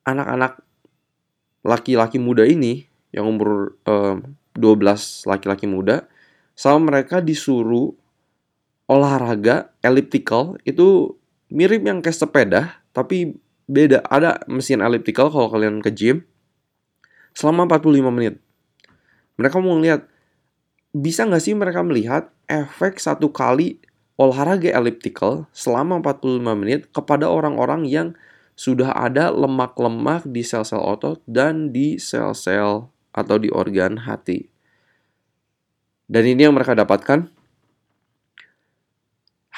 anak-anak 0.07 0.63
laki-laki 1.67 2.15
muda 2.23 2.47
ini 2.47 2.87
yang 3.11 3.27
umur 3.27 3.75
um, 3.83 4.23
12 4.55 5.27
laki-laki 5.27 5.67
muda 5.67 6.07
sama 6.55 6.87
mereka 6.87 7.19
disuruh 7.19 7.91
olahraga 8.87 9.75
elliptical 9.83 10.55
itu 10.63 11.19
mirip 11.51 11.83
yang 11.83 11.99
kayak 11.99 12.15
sepeda 12.15 12.79
tapi 12.95 13.35
beda 13.67 14.01
ada 14.07 14.39
mesin 14.47 14.79
elliptical 14.79 15.27
kalau 15.27 15.51
kalian 15.51 15.83
ke 15.83 15.91
gym 15.91 16.23
selama 17.35 17.67
45 17.67 18.15
menit 18.15 18.35
mereka 19.37 19.61
mau 19.61 19.77
lihat 19.77 20.08
bisa 20.99 21.23
nggak 21.23 21.43
sih 21.43 21.55
mereka 21.55 21.79
melihat 21.79 22.35
efek 22.51 22.99
satu 22.99 23.31
kali 23.31 23.79
olahraga 24.19 24.67
elliptical 24.75 25.47
selama 25.55 26.03
45 26.03 26.59
menit 26.59 26.81
kepada 26.91 27.31
orang-orang 27.31 27.87
yang 27.87 28.07
sudah 28.59 28.91
ada 28.91 29.31
lemak-lemak 29.31 30.27
di 30.27 30.43
sel-sel 30.43 30.83
otot 30.83 31.23
dan 31.23 31.71
di 31.71 31.95
sel-sel 31.95 32.91
atau 33.15 33.35
di 33.39 33.47
organ 33.47 34.03
hati. 34.03 34.51
Dan 36.11 36.27
ini 36.27 36.43
yang 36.43 36.59
mereka 36.59 36.75
dapatkan 36.75 37.31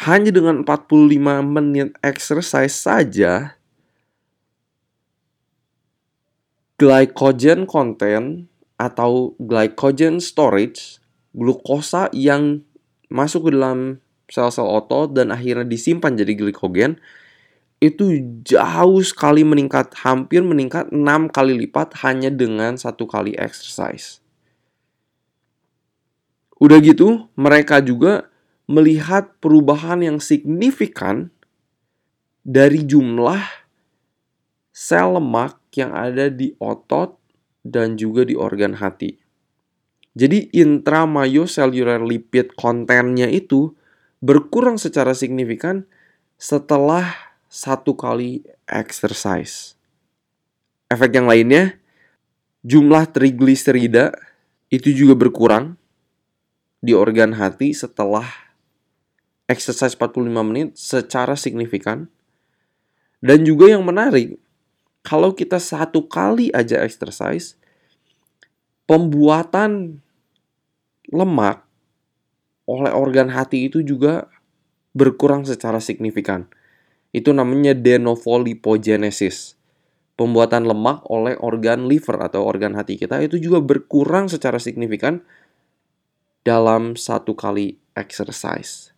hanya 0.05 0.29
dengan 0.29 0.61
45 0.61 1.17
menit 1.41 1.97
exercise 2.05 2.77
saja 2.77 3.57
glycogen 6.77 7.65
content 7.65 8.45
atau 8.77 9.33
glycogen 9.41 10.21
storage 10.21 11.00
glukosa 11.31 12.11
yang 12.11 12.63
masuk 13.11 13.47
ke 13.47 13.55
dalam 13.55 13.99
sel-sel 14.31 14.67
otot 14.67 15.11
dan 15.11 15.35
akhirnya 15.35 15.67
disimpan 15.67 16.15
jadi 16.15 16.33
glikogen 16.35 16.99
itu 17.81 18.21
jauh 18.45 19.01
sekali 19.01 19.41
meningkat, 19.41 19.97
hampir 20.05 20.45
meningkat 20.45 20.93
6 20.93 21.33
kali 21.33 21.57
lipat 21.65 21.97
hanya 22.05 22.29
dengan 22.29 22.77
satu 22.77 23.09
kali 23.09 23.33
exercise. 23.33 24.21
Udah 26.61 26.77
gitu, 26.77 27.25
mereka 27.33 27.81
juga 27.81 28.29
melihat 28.69 29.33
perubahan 29.41 30.05
yang 30.05 30.21
signifikan 30.21 31.33
dari 32.45 32.85
jumlah 32.85 33.41
sel 34.69 35.17
lemak 35.17 35.57
yang 35.73 35.89
ada 35.89 36.29
di 36.29 36.53
otot 36.61 37.17
dan 37.65 37.97
juga 37.97 38.21
di 38.21 38.37
organ 38.37 38.77
hati. 38.77 39.20
Jadi 40.11 40.51
intramyocellular 40.51 42.03
lipid 42.03 42.51
kontennya 42.59 43.31
itu 43.31 43.71
berkurang 44.19 44.75
secara 44.75 45.15
signifikan 45.15 45.87
setelah 46.35 47.15
satu 47.47 47.95
kali 47.95 48.43
exercise. 48.67 49.79
Efek 50.91 51.15
yang 51.15 51.31
lainnya, 51.31 51.79
jumlah 52.67 53.07
trigliserida 53.07 54.11
itu 54.67 54.91
juga 54.91 55.15
berkurang 55.15 55.79
di 56.83 56.91
organ 56.91 57.37
hati 57.37 57.71
setelah 57.71 58.27
exercise 59.47 59.95
45 59.95 60.27
menit 60.43 60.75
secara 60.75 61.39
signifikan. 61.39 62.11
Dan 63.21 63.45
juga 63.45 63.69
yang 63.69 63.85
menarik, 63.85 64.35
kalau 65.05 65.31
kita 65.31 65.61
satu 65.61 66.09
kali 66.09 66.49
aja 66.51 66.81
exercise, 66.81 67.53
pembuatan 68.89 70.00
lemak 71.11 71.63
oleh 72.65 72.91
organ 72.95 73.29
hati 73.31 73.67
itu 73.67 73.83
juga 73.83 74.31
berkurang 74.95 75.43
secara 75.43 75.83
signifikan. 75.83 76.47
Itu 77.11 77.35
namanya 77.35 77.75
de 77.75 77.99
novo 77.99 78.39
lipogenesis. 78.39 79.59
Pembuatan 80.15 80.67
lemak 80.67 81.03
oleh 81.11 81.35
organ 81.39 81.87
liver 81.87 82.19
atau 82.19 82.45
organ 82.45 82.77
hati 82.77 82.95
kita 82.99 83.19
itu 83.23 83.41
juga 83.41 83.59
berkurang 83.63 84.31
secara 84.31 84.61
signifikan 84.61 85.23
dalam 86.45 86.95
satu 86.95 87.33
kali 87.33 87.79
exercise. 87.97 88.93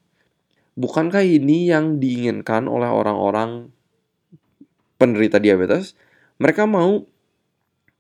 Bukankah 0.74 1.22
ini 1.22 1.70
yang 1.70 2.01
diinginkan 2.01 2.65
oleh 2.65 2.89
orang-orang 2.89 3.70
penderita 4.98 5.38
diabetes? 5.38 5.93
Mereka 6.41 6.65
mau 6.65 7.05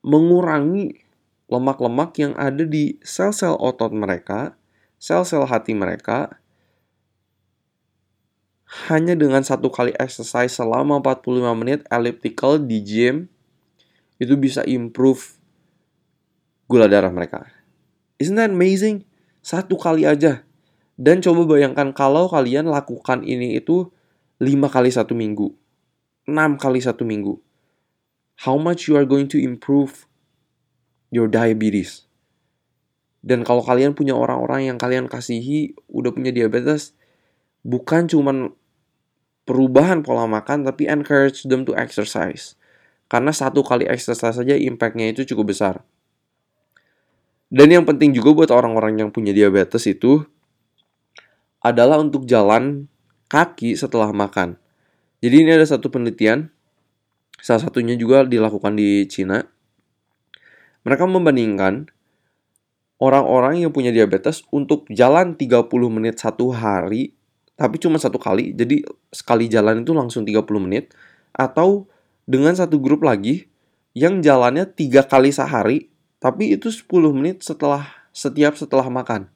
mengurangi 0.03 1.02
lemak-lemak 1.51 2.15
yang 2.19 2.33
ada 2.39 2.63
di 2.63 2.99
sel-sel 3.03 3.55
otot 3.59 3.91
mereka, 3.91 4.55
sel-sel 4.99 5.47
hati 5.47 5.75
mereka, 5.75 6.39
hanya 8.89 9.13
dengan 9.13 9.45
satu 9.45 9.69
kali 9.69 9.93
exercise 10.01 10.57
selama 10.57 10.97
45 10.97 11.53
menit 11.53 11.79
elliptical 11.93 12.57
di 12.57 12.81
gym 12.81 13.29
itu 14.17 14.33
bisa 14.33 14.65
improve 14.65 15.37
gula 16.65 16.89
darah 16.89 17.13
mereka. 17.13 17.45
Isn't 18.17 18.39
that 18.39 18.49
amazing? 18.49 19.05
Satu 19.43 19.75
kali 19.75 20.07
aja 20.07 20.41
Dan 20.93 21.25
coba 21.25 21.57
bayangkan 21.57 21.89
kalau 21.89 22.29
kalian 22.29 22.69
lakukan 22.69 23.25
ini 23.25 23.57
itu 23.57 23.89
5 24.37 24.69
kali 24.69 24.93
satu 24.93 25.17
minggu, 25.17 25.49
6 26.29 26.61
kali 26.61 26.79
satu 26.85 27.01
minggu. 27.01 27.41
How 28.45 28.61
much 28.61 28.85
you 28.85 28.93
are 28.97 29.05
going 29.05 29.25
to 29.33 29.41
improve 29.41 30.05
your 31.13 31.29
diabetes. 31.29 32.09
Dan 33.23 33.45
kalau 33.45 33.61
kalian 33.63 33.93
punya 33.93 34.17
orang-orang 34.17 34.73
yang 34.73 34.77
kalian 34.81 35.05
kasihi 35.07 35.77
udah 35.87 36.11
punya 36.11 36.33
diabetes, 36.33 36.97
bukan 37.63 38.09
cuman 38.09 38.51
perubahan 39.47 40.03
pola 40.03 40.27
makan, 40.27 40.67
tapi 40.67 40.89
encourage 40.89 41.45
them 41.47 41.63
to 41.63 41.71
exercise. 41.77 42.59
Karena 43.07 43.29
satu 43.29 43.61
kali 43.61 43.85
exercise 43.85 44.35
saja 44.35 44.57
impactnya 44.57 45.13
itu 45.13 45.23
cukup 45.23 45.53
besar. 45.55 45.85
Dan 47.53 47.69
yang 47.69 47.85
penting 47.85 48.17
juga 48.17 48.33
buat 48.33 48.49
orang-orang 48.49 48.97
yang 48.97 49.09
punya 49.13 49.29
diabetes 49.29 49.85
itu 49.85 50.25
adalah 51.61 52.01
untuk 52.01 52.25
jalan 52.25 52.89
kaki 53.29 53.77
setelah 53.77 54.09
makan. 54.09 54.57
Jadi 55.21 55.35
ini 55.45 55.53
ada 55.53 55.63
satu 55.63 55.87
penelitian, 55.87 56.49
salah 57.39 57.63
satunya 57.63 57.93
juga 57.95 58.25
dilakukan 58.25 58.73
di 58.75 59.05
Cina. 59.05 59.52
Mereka 60.83 61.07
membandingkan 61.07 61.87
orang-orang 62.99 63.63
yang 63.63 63.71
punya 63.71 63.91
diabetes 63.91 64.43
untuk 64.51 64.87
jalan 64.91 65.35
30 65.35 65.67
menit 65.91 66.19
satu 66.19 66.51
hari, 66.51 67.15
tapi 67.59 67.79
cuma 67.79 67.99
satu 67.99 68.19
kali, 68.19 68.55
jadi 68.55 68.83
sekali 69.11 69.51
jalan 69.51 69.83
itu 69.83 69.91
langsung 69.95 70.23
30 70.23 70.43
menit, 70.59 70.91
atau 71.35 71.87
dengan 72.23 72.55
satu 72.55 72.79
grup 72.79 73.03
lagi 73.03 73.47
yang 73.95 74.23
jalannya 74.23 74.67
tiga 74.67 75.03
kali 75.03 75.31
sehari, 75.31 75.91
tapi 76.23 76.55
itu 76.55 76.71
10 76.71 76.87
menit 77.11 77.43
setelah 77.43 77.83
setiap 78.15 78.55
setelah 78.55 78.87
makan. 78.87 79.27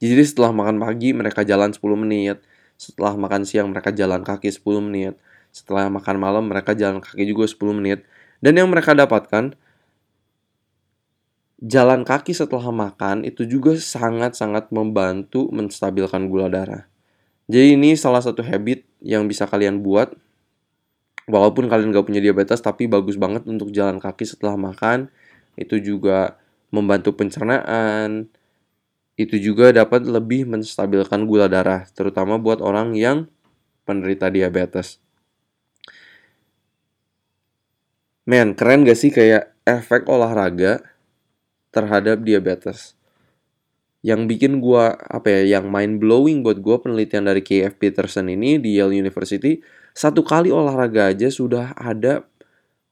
Jadi 0.00 0.22
setelah 0.24 0.52
makan 0.52 0.76
pagi 0.76 1.16
mereka 1.16 1.44
jalan 1.44 1.72
10 1.72 1.80
menit, 1.96 2.40
setelah 2.76 3.16
makan 3.16 3.48
siang 3.48 3.72
mereka 3.72 3.92
jalan 3.92 4.20
kaki 4.20 4.52
10 4.52 4.84
menit, 4.84 5.14
setelah 5.52 5.88
makan 5.88 6.16
malam 6.20 6.44
mereka 6.48 6.76
jalan 6.76 7.00
kaki 7.00 7.24
juga 7.24 7.48
10 7.48 7.76
menit. 7.76 8.04
Dan 8.44 8.60
yang 8.60 8.68
mereka 8.68 8.92
dapatkan 8.92 9.56
jalan 11.62 12.04
kaki 12.04 12.36
setelah 12.36 12.68
makan 12.68 13.24
itu 13.24 13.48
juga 13.48 13.76
sangat-sangat 13.76 14.68
membantu 14.72 15.48
menstabilkan 15.48 16.28
gula 16.28 16.52
darah. 16.52 16.84
Jadi 17.48 17.78
ini 17.78 17.94
salah 17.94 18.20
satu 18.20 18.42
habit 18.42 18.84
yang 19.00 19.24
bisa 19.30 19.48
kalian 19.48 19.80
buat. 19.80 20.12
Walaupun 21.26 21.66
kalian 21.66 21.90
gak 21.90 22.06
punya 22.06 22.22
diabetes 22.22 22.62
tapi 22.62 22.86
bagus 22.86 23.18
banget 23.18 23.42
untuk 23.50 23.74
jalan 23.74 23.98
kaki 23.98 24.26
setelah 24.26 24.54
makan. 24.54 25.10
Itu 25.58 25.80
juga 25.82 26.38
membantu 26.70 27.16
pencernaan. 27.16 28.30
Itu 29.16 29.40
juga 29.40 29.72
dapat 29.72 30.04
lebih 30.04 30.44
menstabilkan 30.44 31.24
gula 31.24 31.48
darah 31.48 31.88
terutama 31.96 32.36
buat 32.36 32.60
orang 32.60 32.94
yang 32.94 33.26
penderita 33.88 34.28
diabetes. 34.28 35.00
Men 38.26 38.58
keren 38.58 38.82
gak 38.82 38.98
sih 38.98 39.14
kayak 39.14 39.54
efek 39.62 40.10
olahraga 40.10 40.95
terhadap 41.76 42.24
diabetes. 42.24 42.96
Yang 44.00 44.32
bikin 44.32 44.64
gua 44.64 44.96
apa 44.96 45.28
ya, 45.28 45.60
yang 45.60 45.68
mind 45.68 46.00
blowing 46.00 46.40
buat 46.40 46.64
gua 46.64 46.80
penelitian 46.80 47.28
dari 47.28 47.44
KF 47.44 47.76
Peterson 47.76 48.32
ini 48.32 48.56
di 48.56 48.80
Yale 48.80 48.96
University, 48.96 49.60
satu 49.92 50.24
kali 50.24 50.48
olahraga 50.48 51.12
aja 51.12 51.28
sudah 51.28 51.76
ada 51.76 52.24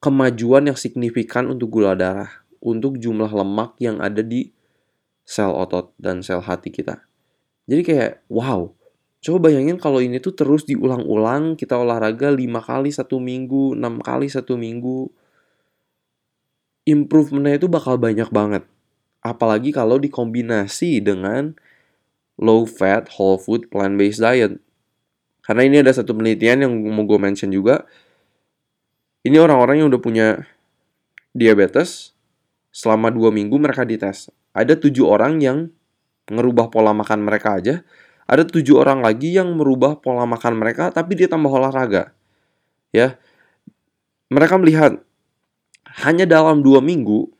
kemajuan 0.05 0.69
yang 0.69 0.77
signifikan 0.77 1.49
untuk 1.49 1.81
gula 1.81 1.97
darah, 1.97 2.45
untuk 2.61 3.01
jumlah 3.01 3.33
lemak 3.33 3.73
yang 3.81 4.05
ada 4.05 4.21
di 4.21 4.53
sel 5.25 5.49
otot 5.49 5.97
dan 5.97 6.21
sel 6.21 6.45
hati 6.45 6.69
kita. 6.69 7.01
Jadi 7.65 7.81
kayak 7.81 8.13
wow, 8.29 8.69
coba 9.25 9.49
bayangin 9.49 9.81
kalau 9.81 10.05
ini 10.05 10.21
tuh 10.21 10.37
terus 10.37 10.69
diulang-ulang, 10.69 11.57
kita 11.57 11.81
olahraga 11.81 12.29
5 12.29 12.45
kali 12.61 12.93
satu 12.93 13.17
minggu, 13.17 13.73
6 13.73 14.05
kali 14.05 14.29
satu 14.29 14.61
minggu, 14.61 15.09
improvementnya 16.85 17.57
itu 17.57 17.69
bakal 17.73 17.97
banyak 17.97 18.29
banget. 18.29 18.69
Apalagi 19.25 19.73
kalau 19.73 19.97
dikombinasi 19.97 21.01
dengan 21.01 21.57
low 22.37 22.69
fat, 22.69 23.09
whole 23.17 23.41
food, 23.41 23.73
plant 23.73 23.97
based 23.97 24.21
diet. 24.21 24.61
Karena 25.41 25.63
ini 25.65 25.77
ada 25.81 25.93
satu 25.97 26.13
penelitian 26.13 26.69
yang 26.69 26.73
mau 26.93 27.09
gue 27.09 27.17
mention 27.17 27.49
juga. 27.49 27.89
Ini 29.25 29.41
orang-orang 29.41 29.81
yang 29.81 29.89
udah 29.89 30.03
punya 30.05 30.29
diabetes, 31.33 32.13
selama 32.75 33.09
dua 33.09 33.31
minggu 33.31 33.57
mereka 33.57 33.87
dites. 33.87 34.29
Ada 34.53 34.77
tujuh 34.77 35.07
orang 35.07 35.41
yang 35.41 35.73
ngerubah 36.29 36.69
pola 36.69 36.91
makan 36.91 37.23
mereka 37.23 37.57
aja. 37.57 37.87
Ada 38.25 38.45
tujuh 38.49 38.81
orang 38.81 39.05
lagi 39.05 39.37
yang 39.37 39.53
merubah 39.55 40.01
pola 40.01 40.25
makan 40.25 40.57
mereka, 40.59 40.89
tapi 40.91 41.17
dia 41.17 41.29
tambah 41.29 41.49
olahraga. 41.49 42.17
Ya, 42.91 43.21
mereka 44.33 44.57
melihat 44.57 45.01
hanya 46.03 46.25
dalam 46.25 46.65
dua 46.65 46.81
minggu 46.81 47.31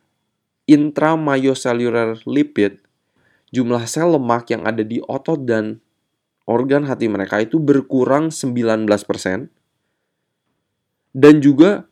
intramyocellular 0.65 2.21
lipid, 2.25 2.81
jumlah 3.53 3.85
sel 3.85 4.17
lemak 4.17 4.49
yang 4.49 4.65
ada 4.65 4.81
di 4.81 5.01
otot 5.05 5.45
dan 5.45 5.81
organ 6.45 6.85
hati 6.85 7.09
mereka 7.09 7.41
itu 7.41 7.61
berkurang 7.61 8.29
19%. 8.33 9.49
Dan 11.15 11.39
juga 11.39 11.87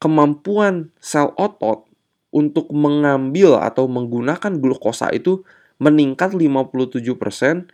kemampuan 0.00 0.90
sel 0.98 1.30
otot 1.36 1.86
untuk 2.34 2.66
mengambil 2.74 3.62
atau 3.62 3.86
menggunakan 3.86 4.58
glukosa 4.58 5.12
itu 5.14 5.46
meningkat 5.78 6.34
57% 6.34 7.70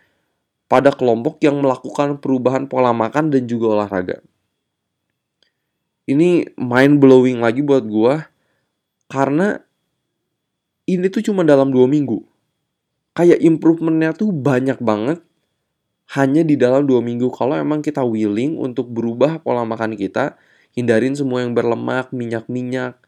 pada 0.70 0.90
kelompok 0.94 1.40
yang 1.42 1.58
melakukan 1.64 2.20
perubahan 2.20 2.68
pola 2.70 2.92
makan 2.92 3.32
dan 3.32 3.48
juga 3.48 3.80
olahraga. 3.80 4.22
Ini 6.10 6.58
mind 6.58 6.96
blowing 6.98 7.38
lagi 7.40 7.62
buat 7.62 7.86
gua 7.86 8.26
karena 9.10 9.62
ini 10.96 11.06
tuh 11.12 11.22
cuma 11.22 11.46
dalam 11.46 11.70
dua 11.70 11.86
minggu. 11.86 12.22
Kayak 13.14 13.42
improvementnya 13.42 14.14
tuh 14.14 14.30
banyak 14.30 14.78
banget 14.82 15.18
hanya 16.14 16.42
di 16.42 16.58
dalam 16.58 16.86
dua 16.86 16.98
minggu. 16.98 17.30
Kalau 17.30 17.54
emang 17.54 17.82
kita 17.82 18.02
willing 18.02 18.58
untuk 18.58 18.90
berubah 18.90 19.38
pola 19.42 19.62
makan 19.62 19.94
kita, 19.94 20.34
hindarin 20.74 21.14
semua 21.14 21.46
yang 21.46 21.54
berlemak, 21.54 22.10
minyak-minyak, 22.10 22.98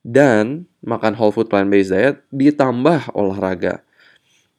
dan 0.00 0.64
makan 0.82 1.14
whole 1.14 1.32
food 1.32 1.52
plant-based 1.52 1.92
diet, 1.92 2.16
ditambah 2.32 3.12
olahraga. 3.12 3.84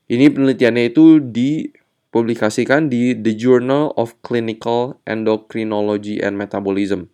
Ini 0.07 0.29
penelitiannya 0.29 0.93
itu 0.93 1.17
dipublikasikan 1.19 2.91
di 2.91 3.17
The 3.17 3.33
Journal 3.33 3.95
of 3.97 4.13
Clinical 4.21 4.99
Endocrinology 5.09 6.21
and 6.21 6.37
Metabolism. 6.37 7.09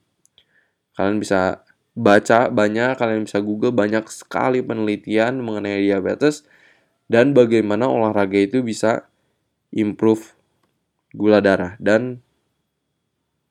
Kalian 1.00 1.22
bisa 1.24 1.64
baca 2.00 2.48
banyak, 2.48 2.96
kalian 2.96 3.28
bisa 3.28 3.44
Google 3.44 3.76
banyak 3.76 4.08
sekali 4.08 4.64
penelitian 4.64 5.44
mengenai 5.44 5.84
diabetes 5.84 6.48
dan 7.12 7.36
bagaimana 7.36 7.92
olahraga 7.92 8.40
itu 8.40 8.64
bisa 8.64 9.12
improve 9.76 10.40
gula 11.12 11.44
darah 11.44 11.76
dan 11.84 12.24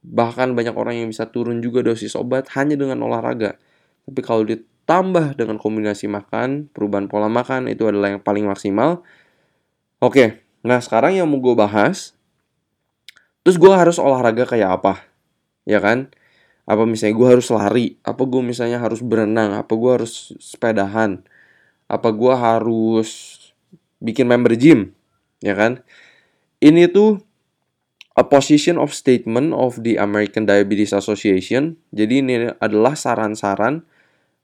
bahkan 0.00 0.56
banyak 0.56 0.72
orang 0.72 1.04
yang 1.04 1.08
bisa 1.12 1.28
turun 1.28 1.61
juga 1.61 1.84
dosis 1.84 2.16
obat 2.16 2.48
hanya 2.56 2.80
dengan 2.80 3.04
olahraga. 3.04 3.61
Tapi 4.08 4.20
kalau 4.24 4.48
ditambah 4.48 5.37
dengan 5.37 5.61
kombinasi 5.61 6.08
makan, 6.08 6.72
perubahan 6.72 7.12
pola 7.12 7.28
makan 7.28 7.68
itu 7.68 7.84
adalah 7.84 8.16
yang 8.16 8.22
paling 8.24 8.48
maksimal. 8.48 9.04
Oke, 10.00 10.40
nah 10.64 10.80
sekarang 10.80 11.20
yang 11.20 11.28
mau 11.28 11.42
gue 11.42 11.52
bahas, 11.52 12.16
terus 13.44 13.61
gue 13.61 13.68
harus 13.68 14.00
olahraga 14.00 14.48
kayak 14.48 14.80
apa? 14.80 15.04
Ya 15.68 15.82
kan? 15.84 16.08
Apa 16.68 16.85
misalnya 16.85 17.16
gue 17.16 17.28
harus 17.33 17.48
lari? 17.48 17.96
Apa 18.04 18.28
gue 18.28 18.44
misalnya 18.44 18.76
harus 18.76 19.00
berenang? 19.00 19.57
Apa 19.57 19.72
gue 19.72 19.90
harus 19.96 20.37
sepedahan? 20.37 21.24
Apa 21.88 22.12
gue 22.12 22.35
harus 22.37 23.40
bikin 24.04 24.28
member 24.28 24.52
gym? 24.52 24.92
Ya 25.40 25.57
kan? 25.57 25.81
Ini 26.61 26.92
tuh 26.92 27.24
a 28.20 28.24
position 28.28 28.76
of 28.76 28.92
statement 28.92 29.57
of 29.57 29.81
the 29.81 29.96
American 29.96 30.44
Diabetes 30.44 30.92
Association. 30.92 31.81
Jadi 31.96 32.20
ini 32.20 32.52
adalah 32.61 32.92
saran-saran 32.92 33.88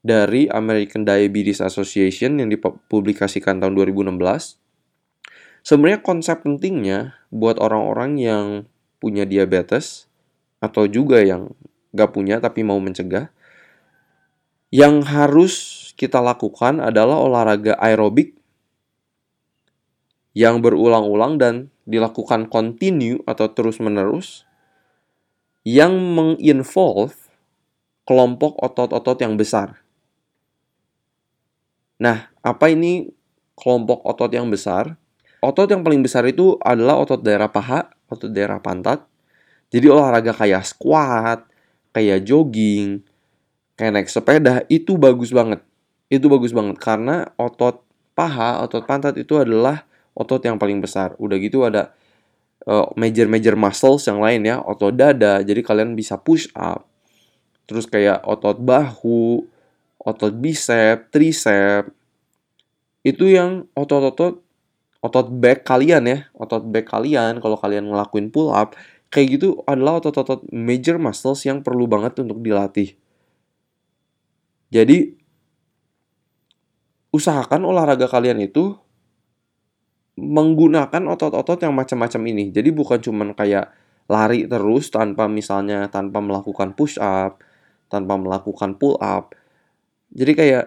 dari 0.00 0.48
American 0.48 1.04
Diabetes 1.04 1.60
Association 1.60 2.40
yang 2.40 2.48
dipublikasikan 2.48 3.60
tahun 3.60 3.76
2016 3.76 4.64
sebenarnya 5.64 6.04
konsep 6.04 6.44
pentingnya 6.44 7.16
buat 7.32 7.56
orang-orang 7.56 8.20
yang 8.20 8.46
punya 9.00 9.24
diabetes 9.24 10.06
atau 10.60 10.84
juga 10.84 11.24
yang 11.24 11.50
gak 11.94 12.10
punya 12.12 12.42
tapi 12.42 12.66
mau 12.66 12.76
mencegah. 12.82 13.30
Yang 14.74 14.96
harus 15.06 15.54
kita 15.94 16.18
lakukan 16.18 16.82
adalah 16.82 17.22
olahraga 17.22 17.78
aerobik 17.78 18.34
yang 20.34 20.58
berulang-ulang 20.58 21.38
dan 21.38 21.54
dilakukan 21.86 22.50
continue 22.50 23.22
atau 23.22 23.46
terus-menerus 23.54 24.42
yang 25.62 25.94
menginvolve 25.94 27.14
kelompok 28.02 28.58
otot-otot 28.58 29.22
yang 29.22 29.38
besar. 29.38 29.78
Nah, 32.02 32.34
apa 32.42 32.66
ini 32.74 33.06
kelompok 33.54 34.02
otot 34.02 34.34
yang 34.34 34.50
besar? 34.50 34.98
otot 35.44 35.68
yang 35.68 35.84
paling 35.84 36.00
besar 36.00 36.24
itu 36.24 36.56
adalah 36.64 37.04
otot 37.04 37.20
daerah 37.20 37.52
paha, 37.52 37.84
otot 38.08 38.32
daerah 38.32 38.58
pantat. 38.64 39.04
Jadi 39.68 39.86
olahraga 39.92 40.32
kayak 40.32 40.64
squat, 40.64 41.44
kayak 41.94 42.26
jogging, 42.26 43.00
kayak 43.78 43.92
naik 43.94 44.08
sepeda 44.10 44.66
itu 44.66 44.98
bagus 44.98 45.30
banget. 45.30 45.62
Itu 46.10 46.26
bagus 46.26 46.50
banget 46.50 46.76
karena 46.82 47.30
otot 47.38 47.86
paha, 48.18 48.60
otot 48.66 48.82
pantat 48.84 49.14
itu 49.16 49.38
adalah 49.38 49.86
otot 50.12 50.42
yang 50.42 50.58
paling 50.58 50.82
besar. 50.82 51.14
Udah 51.22 51.38
gitu 51.38 51.62
ada 51.62 51.94
uh, 52.66 52.90
major-major 52.98 53.54
muscles 53.54 54.04
yang 54.10 54.18
lain 54.18 54.42
ya, 54.44 54.58
otot 54.58 54.92
dada. 54.92 55.40
Jadi 55.40 55.62
kalian 55.62 55.94
bisa 55.94 56.18
push 56.18 56.50
up. 56.58 56.84
Terus 57.64 57.88
kayak 57.88 58.26
otot 58.26 58.60
bahu, 58.60 59.46
otot 60.02 60.34
bicep, 60.34 61.08
tricep. 61.08 61.88
Itu 63.06 63.24
yang 63.30 63.70
otot-otot 63.72 64.44
otot 65.04 65.28
back 65.28 65.68
kalian 65.68 66.08
ya, 66.08 66.18
otot 66.32 66.64
back 66.64 66.88
kalian 66.88 67.36
kalau 67.44 67.60
kalian 67.60 67.92
ngelakuin 67.92 68.32
pull 68.32 68.48
up, 68.48 68.72
kayak 69.14 69.38
gitu 69.38 69.62
adalah 69.70 70.02
otot-otot 70.02 70.50
major 70.50 70.98
muscles 70.98 71.46
yang 71.46 71.62
perlu 71.62 71.86
banget 71.86 72.18
untuk 72.18 72.42
dilatih. 72.42 72.98
Jadi 74.74 75.14
usahakan 77.14 77.62
olahraga 77.62 78.10
kalian 78.10 78.42
itu 78.42 78.74
menggunakan 80.18 81.06
otot-otot 81.14 81.62
yang 81.62 81.70
macam-macam 81.78 82.22
ini. 82.26 82.50
Jadi 82.50 82.74
bukan 82.74 82.98
cuman 82.98 83.38
kayak 83.38 83.70
lari 84.10 84.50
terus 84.50 84.90
tanpa 84.90 85.30
misalnya 85.30 85.86
tanpa 85.86 86.18
melakukan 86.18 86.74
push 86.74 86.98
up, 86.98 87.38
tanpa 87.86 88.18
melakukan 88.18 88.74
pull 88.74 88.98
up. 88.98 89.38
Jadi 90.10 90.32
kayak 90.34 90.64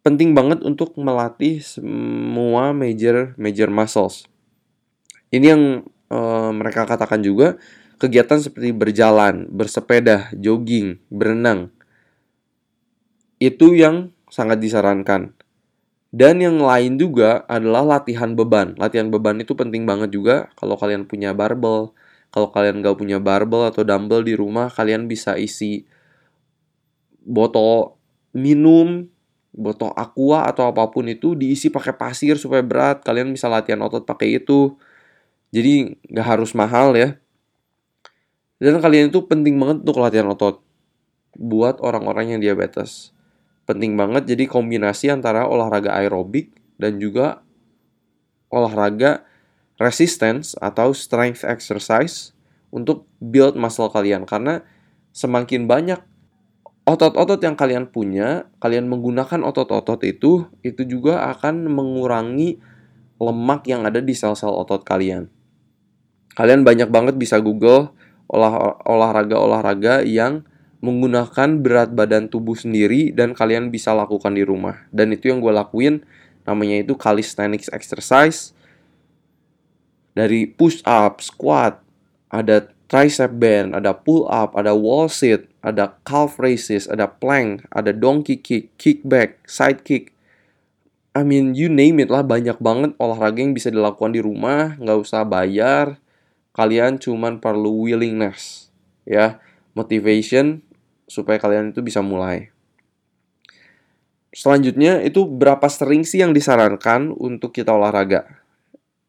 penting 0.00 0.32
banget 0.32 0.64
untuk 0.64 0.96
melatih 0.96 1.60
semua 1.60 2.72
major 2.72 3.36
major 3.36 3.68
muscles. 3.68 4.24
Ini 5.28 5.46
yang 5.52 5.62
uh, 6.10 6.50
mereka 6.52 6.84
katakan 6.84 7.22
juga 7.24 7.56
kegiatan 8.00 8.40
seperti 8.40 8.72
berjalan, 8.72 9.46
bersepeda, 9.52 10.32
jogging, 10.36 10.98
berenang. 11.12 11.70
Itu 13.40 13.72
yang 13.72 14.12
sangat 14.28 14.60
disarankan. 14.60 15.36
Dan 16.10 16.42
yang 16.42 16.58
lain 16.58 16.98
juga 16.98 17.46
adalah 17.46 17.86
latihan 17.86 18.34
beban. 18.34 18.74
Latihan 18.74 19.08
beban 19.14 19.38
itu 19.38 19.54
penting 19.54 19.86
banget 19.86 20.10
juga 20.10 20.50
kalau 20.58 20.74
kalian 20.74 21.06
punya 21.06 21.30
barbel. 21.30 21.94
Kalau 22.30 22.50
kalian 22.50 22.82
nggak 22.82 22.98
punya 22.98 23.18
barbel 23.22 23.70
atau 23.70 23.86
dumbbell 23.86 24.22
di 24.26 24.34
rumah, 24.34 24.70
kalian 24.70 25.06
bisa 25.06 25.38
isi 25.38 25.86
botol 27.22 28.00
minum 28.34 29.06
botol 29.50 29.90
aqua 29.98 30.46
atau 30.46 30.70
apa 30.70 30.86
pun 30.94 31.10
itu 31.10 31.34
diisi 31.34 31.74
pakai 31.74 31.94
pasir 31.98 32.38
supaya 32.38 32.62
berat 32.62 33.02
kalian 33.02 33.34
bisa 33.34 33.50
latihan 33.50 33.82
otot 33.82 34.06
pakai 34.06 34.38
itu 34.38 34.78
jadi 35.50 35.98
nggak 36.06 36.26
harus 36.26 36.54
mahal 36.54 36.94
ya. 36.94 37.18
Dan 38.60 38.78
kalian 38.78 39.10
itu 39.10 39.24
penting 39.26 39.58
banget 39.58 39.82
untuk 39.82 39.98
latihan 39.98 40.30
otot. 40.30 40.62
Buat 41.34 41.82
orang-orang 41.82 42.36
yang 42.36 42.40
diabetes. 42.42 43.10
Penting 43.66 43.94
banget 43.98 44.26
jadi 44.30 44.46
kombinasi 44.46 45.10
antara 45.10 45.46
olahraga 45.46 45.94
aerobik 45.96 46.54
dan 46.78 46.98
juga 47.02 47.42
olahraga 48.50 49.24
resistance 49.80 50.58
atau 50.58 50.92
strength 50.92 51.46
exercise 51.46 52.36
untuk 52.68 53.08
build 53.18 53.56
muscle 53.56 53.88
kalian. 53.88 54.28
Karena 54.28 54.60
semakin 55.10 55.64
banyak 55.66 56.00
otot-otot 56.84 57.40
yang 57.40 57.54
kalian 57.54 57.88
punya, 57.88 58.50
kalian 58.58 58.90
menggunakan 58.90 59.40
otot-otot 59.46 60.02
itu, 60.06 60.46
itu 60.60 60.82
juga 60.84 61.30
akan 61.30 61.70
mengurangi 61.70 62.58
lemak 63.20 63.68
yang 63.68 63.86
ada 63.86 64.02
di 64.02 64.12
sel-sel 64.16 64.50
otot 64.50 64.82
kalian. 64.82 65.39
Kalian 66.38 66.62
banyak 66.62 66.88
banget 66.88 67.14
bisa 67.18 67.42
Google 67.42 67.90
olah 68.30 68.78
olahraga-olahraga 68.86 70.06
yang 70.06 70.46
menggunakan 70.80 71.60
berat 71.60 71.92
badan 71.92 72.32
tubuh 72.32 72.56
sendiri 72.56 73.12
dan 73.12 73.36
kalian 73.36 73.68
bisa 73.68 73.92
lakukan 73.92 74.32
di 74.32 74.46
rumah. 74.46 74.88
Dan 74.88 75.12
itu 75.12 75.28
yang 75.28 75.44
gue 75.44 75.52
lakuin, 75.52 76.00
namanya 76.48 76.80
itu 76.80 76.96
calisthenics 76.96 77.68
exercise. 77.68 78.56
Dari 80.16 80.48
push 80.48 80.80
up, 80.88 81.20
squat, 81.20 81.84
ada 82.32 82.72
tricep 82.90 83.30
bend, 83.36 83.76
ada 83.76 83.94
pull 83.94 84.26
up, 84.26 84.56
ada 84.56 84.74
wall 84.74 85.06
sit, 85.06 85.46
ada 85.60 85.94
calf 86.02 86.40
raises, 86.40 86.88
ada 86.88 87.06
plank, 87.06 87.62
ada 87.70 87.92
donkey 87.94 88.40
kick, 88.40 88.74
kickback, 88.80 89.38
side 89.44 89.84
kick. 89.86 90.16
I 91.14 91.26
mean, 91.26 91.54
you 91.54 91.70
name 91.70 92.02
it 92.02 92.08
lah, 92.08 92.22
banyak 92.22 92.58
banget 92.58 92.94
olahraga 92.98 93.38
yang 93.42 93.54
bisa 93.54 93.68
dilakukan 93.68 94.14
di 94.14 94.22
rumah, 94.22 94.78
nggak 94.78 94.98
usah 94.98 95.22
bayar. 95.26 96.00
Kalian 96.50 96.98
cuman 96.98 97.38
perlu 97.38 97.86
willingness, 97.86 98.74
ya, 99.06 99.38
motivation 99.72 100.66
supaya 101.06 101.38
kalian 101.38 101.70
itu 101.70 101.82
bisa 101.82 102.02
mulai. 102.02 102.50
Selanjutnya 104.30 105.02
itu 105.02 105.26
berapa 105.26 105.66
sering 105.66 106.06
sih 106.06 106.22
yang 106.22 106.30
disarankan 106.30 107.10
untuk 107.18 107.50
kita 107.50 107.74
olahraga? 107.74 108.42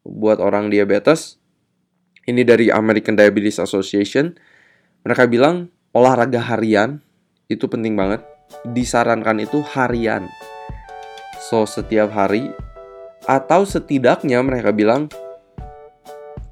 Buat 0.02 0.42
orang 0.42 0.66
diabetes, 0.66 1.38
ini 2.26 2.42
dari 2.42 2.70
American 2.70 3.14
Diabetes 3.14 3.62
Association. 3.62 4.34
Mereka 5.06 5.30
bilang 5.30 5.70
olahraga 5.94 6.42
harian 6.42 7.02
itu 7.46 7.66
penting 7.66 7.94
banget. 7.94 8.22
Disarankan 8.66 9.42
itu 9.42 9.62
harian. 9.74 10.26
So 11.38 11.66
setiap 11.66 12.14
hari 12.14 12.50
atau 13.26 13.62
setidaknya 13.62 14.42
mereka 14.42 14.74
bilang 14.74 15.06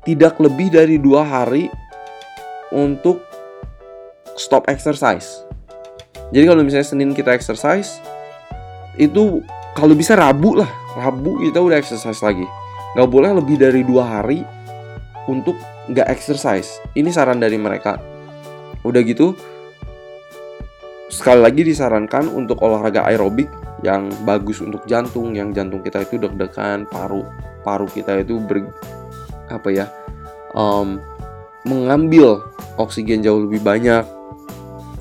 tidak 0.05 0.41
lebih 0.41 0.73
dari 0.73 0.97
dua 0.97 1.25
hari 1.25 1.69
untuk 2.73 3.21
stop 4.39 4.67
exercise. 4.71 5.45
Jadi 6.31 6.45
kalau 6.47 6.63
misalnya 6.63 6.87
Senin 6.87 7.11
kita 7.13 7.35
exercise, 7.35 7.99
itu 8.97 9.43
kalau 9.75 9.93
bisa 9.99 10.15
Rabu 10.15 10.57
lah, 10.57 10.71
Rabu 10.95 11.43
kita 11.43 11.59
udah 11.61 11.77
exercise 11.77 12.23
lagi. 12.23 12.47
Gak 12.95 13.11
boleh 13.11 13.35
lebih 13.35 13.59
dari 13.59 13.83
dua 13.87 14.19
hari 14.19 14.43
untuk 15.31 15.59
nggak 15.91 16.07
exercise. 16.11 16.79
Ini 16.95 17.11
saran 17.11 17.43
dari 17.43 17.59
mereka. 17.59 17.99
Udah 18.87 19.03
gitu, 19.05 19.35
sekali 21.11 21.43
lagi 21.43 21.67
disarankan 21.67 22.31
untuk 22.31 22.63
olahraga 22.63 23.05
aerobik 23.11 23.51
yang 23.83 24.09
bagus 24.25 24.63
untuk 24.63 24.87
jantung, 24.87 25.35
yang 25.37 25.51
jantung 25.51 25.83
kita 25.85 26.07
itu 26.07 26.17
deg-degan, 26.17 26.87
paru 26.89 27.27
paru 27.61 27.85
kita 27.91 28.25
itu 28.25 28.41
ber 28.41 28.65
apa 29.53 29.69
ya 29.69 29.87
um, 30.55 31.03
mengambil 31.69 32.41
oksigen 32.81 33.21
jauh 33.21 33.45
lebih 33.45 33.61
banyak 33.61 34.07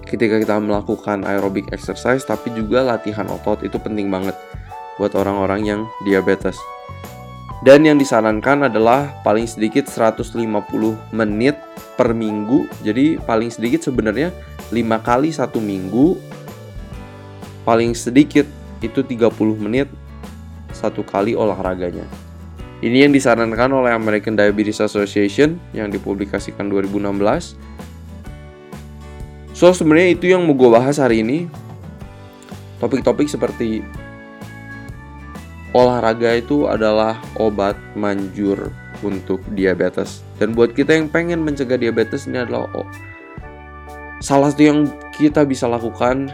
ketika 0.09 0.41
kita 0.41 0.57
melakukan 0.57 1.21
aerobik 1.21 1.69
exercise, 1.69 2.25
tapi 2.25 2.49
juga 2.57 2.81
latihan 2.81 3.29
otot 3.29 3.62
itu 3.62 3.77
penting 3.77 4.09
banget 4.09 4.33
buat 4.97 5.13
orang-orang 5.13 5.62
yang 5.63 5.81
diabetes. 6.03 6.57
Dan 7.62 7.85
yang 7.85 7.99
disarankan 7.99 8.71
adalah 8.71 9.21
paling 9.21 9.45
sedikit 9.45 9.85
150 9.85 10.33
menit 11.12 11.59
per 11.99 12.15
minggu. 12.15 12.65
Jadi 12.81 13.19
paling 13.19 13.51
sedikit 13.51 13.83
sebenarnya 13.83 14.31
5 14.71 14.79
kali 15.03 15.29
satu 15.29 15.59
minggu. 15.59 16.15
Paling 17.67 17.93
sedikit 17.93 18.47
itu 18.79 19.03
30 19.03 19.59
menit 19.59 19.91
satu 20.71 21.03
kali 21.03 21.35
olahraganya. 21.35 22.07
Ini 22.80 23.08
yang 23.08 23.12
disarankan 23.12 23.76
oleh 23.76 23.92
American 23.92 24.39
Diabetes 24.39 24.80
Association 24.80 25.60
yang 25.76 25.92
dipublikasikan 25.92 26.72
2016. 26.72 27.60
So 29.52 29.76
sebenarnya 29.76 30.15
itu 30.15 30.32
yang 30.32 30.48
mau 30.48 30.56
gue 30.56 30.72
bahas 30.72 30.96
hari 30.96 31.20
ini. 31.20 31.52
Topik-topik 32.80 33.28
seperti 33.28 33.84
olahraga 35.76 36.39
itu 36.39 36.72
adalah 36.72 37.20
obat 37.36 37.76
manjur 38.00 38.72
untuk 39.04 39.44
diabetes. 39.52 40.24
Dan 40.39 40.56
buat 40.56 40.72
kita 40.72 40.96
yang 40.96 41.12
pengen 41.12 41.44
mencegah 41.44 41.76
diabetes 41.76 42.32
ini 42.32 42.39
adalah 42.39 42.72
salah 44.24 44.56
satu 44.56 44.63
yang 44.63 44.80
kita 45.20 45.44
bisa 45.44 45.68
lakukan. 45.68 46.32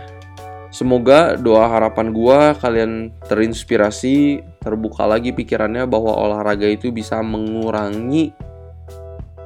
Semoga 0.75 1.39
doa 1.39 1.71
harapan 1.71 2.11
gua 2.11 2.51
kalian 2.59 3.15
terinspirasi, 3.31 4.43
terbuka 4.59 5.07
lagi 5.07 5.31
pikirannya 5.31 5.87
bahwa 5.87 6.11
olahraga 6.11 6.67
itu 6.67 6.91
bisa 6.91 7.23
mengurangi 7.23 8.35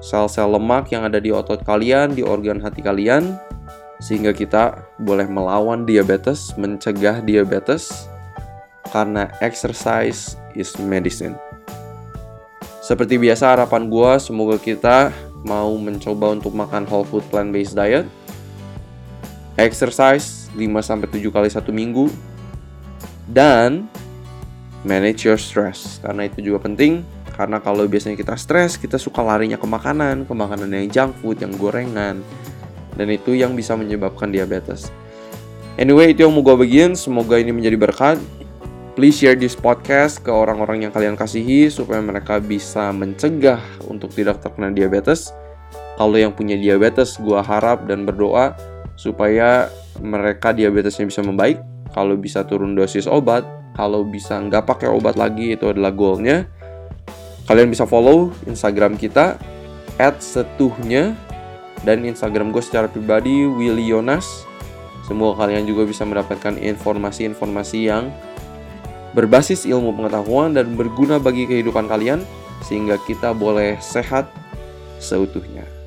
sel-sel 0.02 0.50
lemak 0.50 0.90
yang 0.90 1.06
ada 1.06 1.22
di 1.22 1.30
otot 1.30 1.62
kalian, 1.62 2.18
di 2.18 2.26
organ 2.26 2.58
hati 2.58 2.82
kalian 2.82 3.38
sehingga 4.02 4.34
kita 4.34 4.90
boleh 4.98 5.30
melawan 5.30 5.86
diabetes, 5.86 6.58
mencegah 6.58 7.22
diabetes 7.22 8.10
karena 8.90 9.30
exercise 9.38 10.34
is 10.58 10.74
medicine. 10.82 11.38
Seperti 12.82 13.22
biasa 13.22 13.54
harapan 13.54 13.86
gue 13.86 14.12
semoga 14.18 14.58
kita 14.58 15.14
mau 15.46 15.78
mencoba 15.78 16.34
untuk 16.34 16.58
makan 16.58 16.90
whole 16.90 17.06
food 17.06 17.22
plant 17.30 17.54
based 17.54 17.78
diet. 17.78 18.10
Exercise 19.60 20.48
5-7 20.56 21.20
kali 21.28 21.50
satu 21.52 21.76
minggu. 21.76 22.08
Dan 23.28 23.92
manage 24.88 25.28
your 25.28 25.38
stress. 25.38 26.00
Karena 26.00 26.32
itu 26.32 26.40
juga 26.40 26.64
penting. 26.64 27.04
Karena 27.36 27.60
kalau 27.64 27.88
biasanya 27.88 28.20
kita 28.20 28.36
stres, 28.36 28.76
kita 28.76 29.00
suka 29.00 29.24
larinya 29.24 29.56
ke 29.56 29.64
makanan, 29.64 30.28
ke 30.28 30.34
makanan 30.36 30.76
yang 30.76 30.88
junk 30.92 31.12
food, 31.24 31.40
yang 31.40 31.56
gorengan. 31.56 32.20
Dan 32.96 33.08
itu 33.12 33.32
yang 33.32 33.56
bisa 33.56 33.80
menyebabkan 33.80 34.28
diabetes. 34.28 34.92
Anyway, 35.80 36.12
itu 36.12 36.28
yang 36.28 36.36
mau 36.36 36.44
gue 36.44 36.56
bagiin. 36.56 37.00
Semoga 37.00 37.40
ini 37.40 37.56
menjadi 37.56 37.80
berkat. 37.80 38.20
Please 39.00 39.16
share 39.16 39.40
this 39.40 39.56
podcast 39.56 40.20
ke 40.20 40.28
orang-orang 40.28 40.84
yang 40.84 40.92
kalian 40.92 41.16
kasihi 41.16 41.72
supaya 41.72 42.04
mereka 42.04 42.44
bisa 42.44 42.92
mencegah 42.92 43.64
untuk 43.88 44.12
tidak 44.12 44.44
terkena 44.44 44.76
diabetes. 44.76 45.32
Kalau 45.96 46.20
yang 46.20 46.36
punya 46.36 46.60
diabetes, 46.60 47.16
gue 47.16 47.40
harap 47.40 47.88
dan 47.88 48.04
berdoa 48.04 48.60
supaya 49.00 49.72
mereka 50.04 50.52
diabetesnya 50.52 51.08
bisa 51.08 51.24
membaik. 51.24 51.64
Kalau 51.96 52.20
bisa 52.20 52.44
turun 52.44 52.76
dosis 52.76 53.08
obat, 53.08 53.48
kalau 53.80 54.04
bisa 54.04 54.36
nggak 54.36 54.68
pakai 54.68 54.92
obat 54.92 55.16
lagi 55.16 55.56
itu 55.56 55.72
adalah 55.72 55.96
goalnya. 55.96 56.44
Kalian 57.48 57.72
bisa 57.72 57.88
follow 57.88 58.36
Instagram 58.44 59.00
kita 59.00 59.40
@setuhnya 60.20 61.16
dan 61.88 62.04
Instagram 62.04 62.52
gue 62.52 62.60
secara 62.60 62.92
pribadi 62.92 63.48
Willy 63.48 63.88
Yonas. 63.88 64.46
Semoga 65.08 65.48
kalian 65.48 65.66
juga 65.66 65.88
bisa 65.88 66.06
mendapatkan 66.06 66.60
informasi-informasi 66.60 67.80
yang 67.90 68.14
berbasis 69.18 69.66
ilmu 69.66 69.96
pengetahuan 69.98 70.54
dan 70.54 70.78
berguna 70.78 71.18
bagi 71.18 71.50
kehidupan 71.50 71.90
kalian 71.90 72.22
sehingga 72.62 73.02
kita 73.08 73.34
boleh 73.34 73.82
sehat 73.82 74.30
seutuhnya. 75.02 75.79